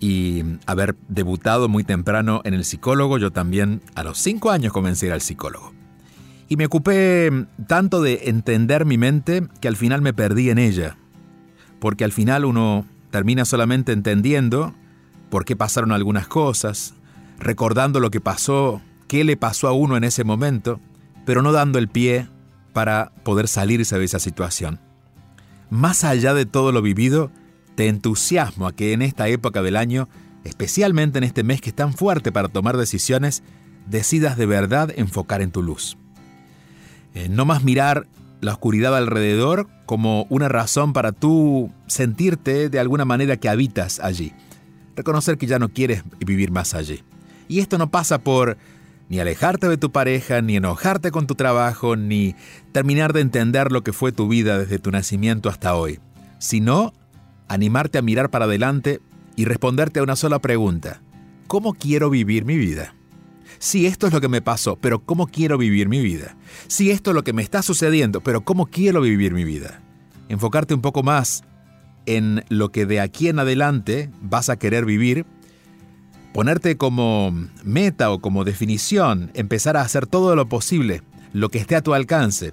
y 0.00 0.42
haber 0.66 0.96
debutado 1.08 1.68
muy 1.68 1.84
temprano 1.84 2.42
en 2.44 2.54
el 2.54 2.64
psicólogo, 2.64 3.18
yo 3.18 3.30
también 3.30 3.82
a 3.94 4.02
los 4.02 4.18
cinco 4.18 4.50
años 4.50 4.72
comencé 4.72 5.06
a 5.06 5.08
ir 5.08 5.12
al 5.12 5.20
psicólogo. 5.20 5.72
Y 6.48 6.56
me 6.56 6.66
ocupé 6.66 7.30
tanto 7.68 8.02
de 8.02 8.22
entender 8.24 8.84
mi 8.84 8.98
mente 8.98 9.46
que 9.60 9.68
al 9.68 9.76
final 9.76 10.02
me 10.02 10.12
perdí 10.12 10.50
en 10.50 10.58
ella. 10.58 10.96
Porque 11.78 12.02
al 12.02 12.10
final 12.10 12.44
uno 12.44 12.84
termina 13.12 13.44
solamente 13.44 13.92
entendiendo 13.92 14.74
por 15.30 15.44
qué 15.44 15.54
pasaron 15.54 15.92
algunas 15.92 16.26
cosas, 16.26 16.94
recordando 17.38 18.00
lo 18.00 18.10
que 18.10 18.20
pasó, 18.20 18.82
qué 19.06 19.22
le 19.22 19.36
pasó 19.36 19.68
a 19.68 19.72
uno 19.72 19.96
en 19.96 20.02
ese 20.02 20.24
momento 20.24 20.80
pero 21.30 21.42
no 21.42 21.52
dando 21.52 21.78
el 21.78 21.86
pie 21.86 22.26
para 22.72 23.12
poder 23.22 23.46
salirse 23.46 23.96
de 23.96 24.04
esa 24.04 24.18
situación. 24.18 24.80
Más 25.70 26.02
allá 26.02 26.34
de 26.34 26.44
todo 26.44 26.72
lo 26.72 26.82
vivido, 26.82 27.30
te 27.76 27.86
entusiasmo 27.86 28.66
a 28.66 28.72
que 28.72 28.92
en 28.94 29.00
esta 29.00 29.28
época 29.28 29.62
del 29.62 29.76
año, 29.76 30.08
especialmente 30.42 31.18
en 31.18 31.22
este 31.22 31.44
mes 31.44 31.60
que 31.60 31.70
es 31.70 31.76
tan 31.76 31.94
fuerte 31.94 32.32
para 32.32 32.48
tomar 32.48 32.76
decisiones, 32.76 33.44
decidas 33.86 34.36
de 34.36 34.46
verdad 34.46 34.92
enfocar 34.96 35.40
en 35.40 35.52
tu 35.52 35.62
luz. 35.62 35.96
Eh, 37.14 37.28
no 37.28 37.44
más 37.44 37.62
mirar 37.62 38.08
la 38.40 38.50
oscuridad 38.50 38.96
alrededor 38.96 39.68
como 39.86 40.26
una 40.30 40.48
razón 40.48 40.92
para 40.92 41.12
tú 41.12 41.70
sentirte 41.86 42.70
de 42.70 42.80
alguna 42.80 43.04
manera 43.04 43.36
que 43.36 43.48
habitas 43.48 44.00
allí. 44.00 44.32
Reconocer 44.96 45.38
que 45.38 45.46
ya 45.46 45.60
no 45.60 45.68
quieres 45.68 46.02
vivir 46.18 46.50
más 46.50 46.74
allí. 46.74 47.04
Y 47.46 47.60
esto 47.60 47.78
no 47.78 47.88
pasa 47.88 48.18
por 48.18 48.58
ni 49.10 49.18
alejarte 49.18 49.68
de 49.68 49.76
tu 49.76 49.90
pareja, 49.90 50.40
ni 50.40 50.56
enojarte 50.56 51.10
con 51.10 51.26
tu 51.26 51.34
trabajo, 51.34 51.96
ni 51.96 52.36
terminar 52.70 53.12
de 53.12 53.20
entender 53.20 53.72
lo 53.72 53.82
que 53.82 53.92
fue 53.92 54.12
tu 54.12 54.28
vida 54.28 54.56
desde 54.56 54.78
tu 54.78 54.92
nacimiento 54.92 55.48
hasta 55.48 55.74
hoy, 55.74 55.98
sino 56.38 56.94
animarte 57.48 57.98
a 57.98 58.02
mirar 58.02 58.30
para 58.30 58.44
adelante 58.44 59.00
y 59.34 59.46
responderte 59.46 59.98
a 59.98 60.04
una 60.04 60.14
sola 60.14 60.38
pregunta. 60.38 61.02
¿Cómo 61.48 61.74
quiero 61.74 62.08
vivir 62.08 62.44
mi 62.44 62.56
vida? 62.56 62.94
Si 63.58 63.84
esto 63.84 64.06
es 64.06 64.12
lo 64.12 64.20
que 64.20 64.28
me 64.28 64.42
pasó, 64.42 64.76
pero 64.76 65.00
¿cómo 65.00 65.26
quiero 65.26 65.58
vivir 65.58 65.88
mi 65.88 66.00
vida? 66.00 66.36
Si 66.68 66.92
esto 66.92 67.10
es 67.10 67.16
lo 67.16 67.24
que 67.24 67.32
me 67.32 67.42
está 67.42 67.62
sucediendo, 67.62 68.20
pero 68.20 68.42
¿cómo 68.42 68.66
quiero 68.66 69.00
vivir 69.00 69.34
mi 69.34 69.42
vida? 69.42 69.82
Enfocarte 70.28 70.72
un 70.72 70.82
poco 70.82 71.02
más 71.02 71.42
en 72.06 72.44
lo 72.48 72.70
que 72.70 72.86
de 72.86 73.00
aquí 73.00 73.26
en 73.26 73.40
adelante 73.40 74.08
vas 74.22 74.50
a 74.50 74.56
querer 74.56 74.84
vivir 74.84 75.26
ponerte 76.32 76.76
como 76.76 77.32
meta 77.64 78.10
o 78.10 78.20
como 78.20 78.44
definición, 78.44 79.30
empezar 79.34 79.76
a 79.76 79.82
hacer 79.82 80.06
todo 80.06 80.36
lo 80.36 80.48
posible, 80.48 81.02
lo 81.32 81.48
que 81.48 81.58
esté 81.58 81.76
a 81.76 81.82
tu 81.82 81.94
alcance, 81.94 82.52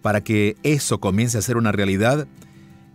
para 0.00 0.22
que 0.22 0.56
eso 0.62 1.00
comience 1.00 1.38
a 1.38 1.42
ser 1.42 1.56
una 1.56 1.72
realidad, 1.72 2.26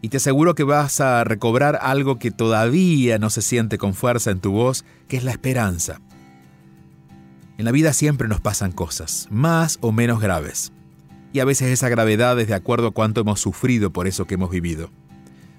y 0.02 0.10
te 0.10 0.18
aseguro 0.18 0.54
que 0.54 0.64
vas 0.64 1.02
a 1.02 1.24
recobrar 1.24 1.80
algo 1.82 2.20
que 2.20 2.32
todavía 2.32 3.18
no 3.18 3.30
se 3.30 3.42
siente 3.42 3.78
con 3.78 3.94
fuerza 3.94 4.32
en 4.32 4.40
tu 4.40 4.52
voz, 4.52 4.86
que 5.08 5.18
es 5.18 5.24
la 5.24 5.32
esperanza. 5.32 6.02
En 7.58 7.66
la 7.66 7.72
vida 7.72 7.94
siempre 7.94 8.28
nos 8.28 8.40
pasan 8.40 8.72
cosas, 8.72 9.28
más 9.32 9.80
o 9.82 9.92
menos 9.92 10.22
graves. 10.22 10.72
Y 11.34 11.40
a 11.40 11.46
veces 11.46 11.70
esa 11.70 11.90
gravedad 11.90 12.40
es 12.40 12.48
de 12.48 12.54
acuerdo 12.54 12.88
a 12.88 12.92
cuánto 12.92 13.22
hemos 13.22 13.40
sufrido 13.40 13.92
por 13.92 14.08
eso 14.08 14.26
que 14.26 14.36
hemos 14.36 14.52
vivido. 14.52 14.92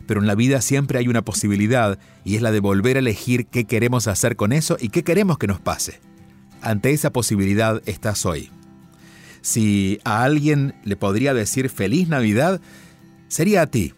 Pero 0.08 0.22
en 0.22 0.26
la 0.26 0.34
vida 0.34 0.62
siempre 0.62 0.98
hay 0.98 1.06
una 1.06 1.20
posibilidad 1.20 1.98
y 2.24 2.36
es 2.36 2.40
la 2.40 2.50
de 2.50 2.60
volver 2.60 2.96
a 2.96 3.00
elegir 3.00 3.46
qué 3.46 3.66
queremos 3.66 4.08
hacer 4.08 4.36
con 4.36 4.54
eso 4.54 4.78
y 4.80 4.88
qué 4.88 5.04
queremos 5.04 5.36
que 5.36 5.46
nos 5.46 5.60
pase. 5.60 6.00
Ante 6.62 6.92
esa 6.92 7.12
posibilidad 7.12 7.82
estás 7.84 8.24
hoy. 8.24 8.50
Si 9.42 10.00
a 10.04 10.24
alguien 10.24 10.74
le 10.82 10.96
podría 10.96 11.34
decir 11.34 11.68
feliz 11.68 12.08
Navidad, 12.08 12.62
sería 13.28 13.60
a 13.60 13.66
ti. 13.66 13.92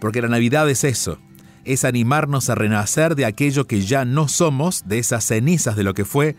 Porque 0.00 0.22
la 0.22 0.28
Navidad 0.28 0.70
es 0.70 0.84
eso, 0.84 1.18
es 1.66 1.84
animarnos 1.84 2.48
a 2.48 2.54
renacer 2.54 3.14
de 3.14 3.26
aquello 3.26 3.66
que 3.66 3.82
ya 3.82 4.06
no 4.06 4.28
somos, 4.28 4.88
de 4.88 4.98
esas 4.98 5.22
cenizas 5.22 5.76
de 5.76 5.82
lo 5.82 5.92
que 5.92 6.06
fue, 6.06 6.34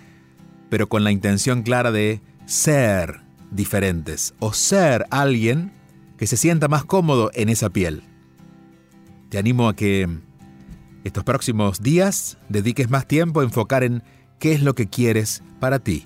pero 0.72 0.90
con 0.90 1.04
la 1.04 1.12
intención 1.12 1.62
clara 1.62 1.92
de 1.92 2.20
ser 2.48 3.22
diferentes 3.52 4.34
o 4.40 4.54
ser 4.54 5.06
alguien 5.12 5.72
que 6.18 6.26
se 6.26 6.36
sienta 6.36 6.68
más 6.68 6.84
cómodo 6.84 7.30
en 7.36 7.50
esa 7.50 7.70
piel. 7.70 8.02
Te 9.30 9.38
animo 9.38 9.68
a 9.68 9.76
que 9.76 10.08
estos 11.04 11.24
próximos 11.24 11.82
días 11.82 12.38
dediques 12.50 12.90
más 12.90 13.08
tiempo 13.08 13.42
a 13.42 13.44
enfocar 13.44 13.84
en 13.84 14.04
qué 14.40 14.54
es 14.54 14.62
lo 14.62 14.76
que 14.76 14.88
quieres 14.88 15.44
para 15.60 15.80
ti. 15.80 16.06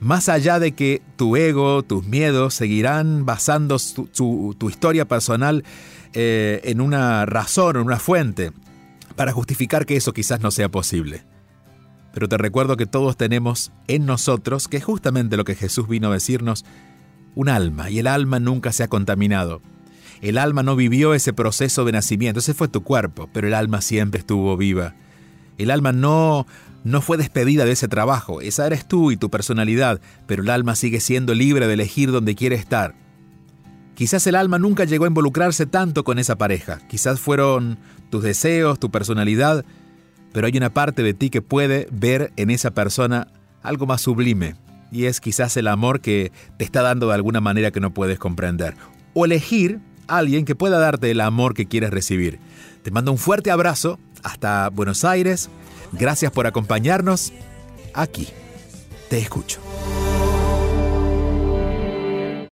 Más 0.00 0.28
allá 0.28 0.58
de 0.58 0.72
que 0.72 1.02
tu 1.16 1.36
ego, 1.36 1.82
tus 1.82 2.04
miedos 2.04 2.54
seguirán 2.54 3.24
basando 3.24 3.76
tu 3.78 4.68
historia 4.68 5.06
personal 5.06 5.64
eh, 6.14 6.60
en 6.64 6.80
una 6.80 7.24
razón, 7.24 7.76
en 7.76 7.82
una 7.82 7.98
fuente, 7.98 8.52
para 9.16 9.32
justificar 9.32 9.86
que 9.86 9.96
eso 9.96 10.12
quizás 10.12 10.40
no 10.40 10.50
sea 10.50 10.68
posible. 10.68 11.24
Pero 12.12 12.28
te 12.28 12.36
recuerdo 12.36 12.76
que 12.76 12.86
todos 12.86 13.16
tenemos 13.16 13.72
en 13.88 14.04
nosotros, 14.04 14.68
que 14.68 14.76
es 14.76 14.84
justamente 14.84 15.38
lo 15.38 15.44
que 15.44 15.54
Jesús 15.54 15.88
vino 15.88 16.10
a 16.10 16.14
decirnos, 16.14 16.64
un 17.34 17.48
alma, 17.48 17.88
y 17.88 17.98
el 17.98 18.06
alma 18.06 18.40
nunca 18.40 18.72
se 18.72 18.82
ha 18.82 18.88
contaminado. 18.88 19.62
El 20.22 20.38
alma 20.38 20.62
no 20.62 20.76
vivió 20.76 21.14
ese 21.14 21.32
proceso 21.32 21.84
de 21.84 21.90
nacimiento, 21.90 22.38
ese 22.38 22.54
fue 22.54 22.68
tu 22.68 22.84
cuerpo, 22.84 23.28
pero 23.32 23.48
el 23.48 23.54
alma 23.54 23.80
siempre 23.80 24.20
estuvo 24.20 24.56
viva. 24.56 24.94
El 25.58 25.70
alma 25.70 25.92
no 25.92 26.46
no 26.84 27.00
fue 27.00 27.16
despedida 27.16 27.64
de 27.64 27.72
ese 27.72 27.88
trabajo, 27.88 28.40
esa 28.40 28.66
eres 28.66 28.86
tú 28.86 29.10
y 29.10 29.16
tu 29.16 29.30
personalidad, 29.30 30.00
pero 30.26 30.42
el 30.42 30.50
alma 30.50 30.74
sigue 30.74 31.00
siendo 31.00 31.34
libre 31.34 31.66
de 31.66 31.74
elegir 31.74 32.10
donde 32.10 32.34
quiere 32.34 32.56
estar. 32.56 32.94
Quizás 33.94 34.26
el 34.26 34.34
alma 34.34 34.58
nunca 34.58 34.84
llegó 34.84 35.04
a 35.04 35.08
involucrarse 35.08 35.66
tanto 35.66 36.02
con 36.02 36.18
esa 36.18 36.36
pareja, 36.36 36.80
quizás 36.88 37.20
fueron 37.20 37.78
tus 38.10 38.22
deseos, 38.22 38.80
tu 38.80 38.90
personalidad, 38.90 39.64
pero 40.32 40.46
hay 40.46 40.56
una 40.56 40.70
parte 40.70 41.02
de 41.02 41.14
ti 41.14 41.30
que 41.30 41.42
puede 41.42 41.88
ver 41.92 42.32
en 42.36 42.50
esa 42.50 42.72
persona 42.72 43.28
algo 43.62 43.86
más 43.86 44.02
sublime, 44.02 44.56
y 44.90 45.04
es 45.04 45.20
quizás 45.20 45.56
el 45.56 45.68
amor 45.68 46.00
que 46.00 46.32
te 46.58 46.64
está 46.64 46.82
dando 46.82 47.08
de 47.08 47.14
alguna 47.14 47.40
manera 47.40 47.70
que 47.70 47.80
no 47.80 47.94
puedes 47.94 48.18
comprender, 48.18 48.74
o 49.14 49.24
elegir 49.24 49.80
alguien 50.06 50.44
que 50.44 50.54
pueda 50.54 50.78
darte 50.78 51.10
el 51.10 51.20
amor 51.20 51.54
que 51.54 51.66
quieres 51.66 51.90
recibir. 51.90 52.38
Te 52.82 52.90
mando 52.90 53.12
un 53.12 53.18
fuerte 53.18 53.50
abrazo 53.50 53.98
hasta 54.22 54.68
Buenos 54.70 55.04
Aires, 55.04 55.48
gracias 55.92 56.32
por 56.32 56.46
acompañarnos 56.46 57.32
aquí. 57.94 58.28
Te 59.08 59.18
escucho. 59.18 59.60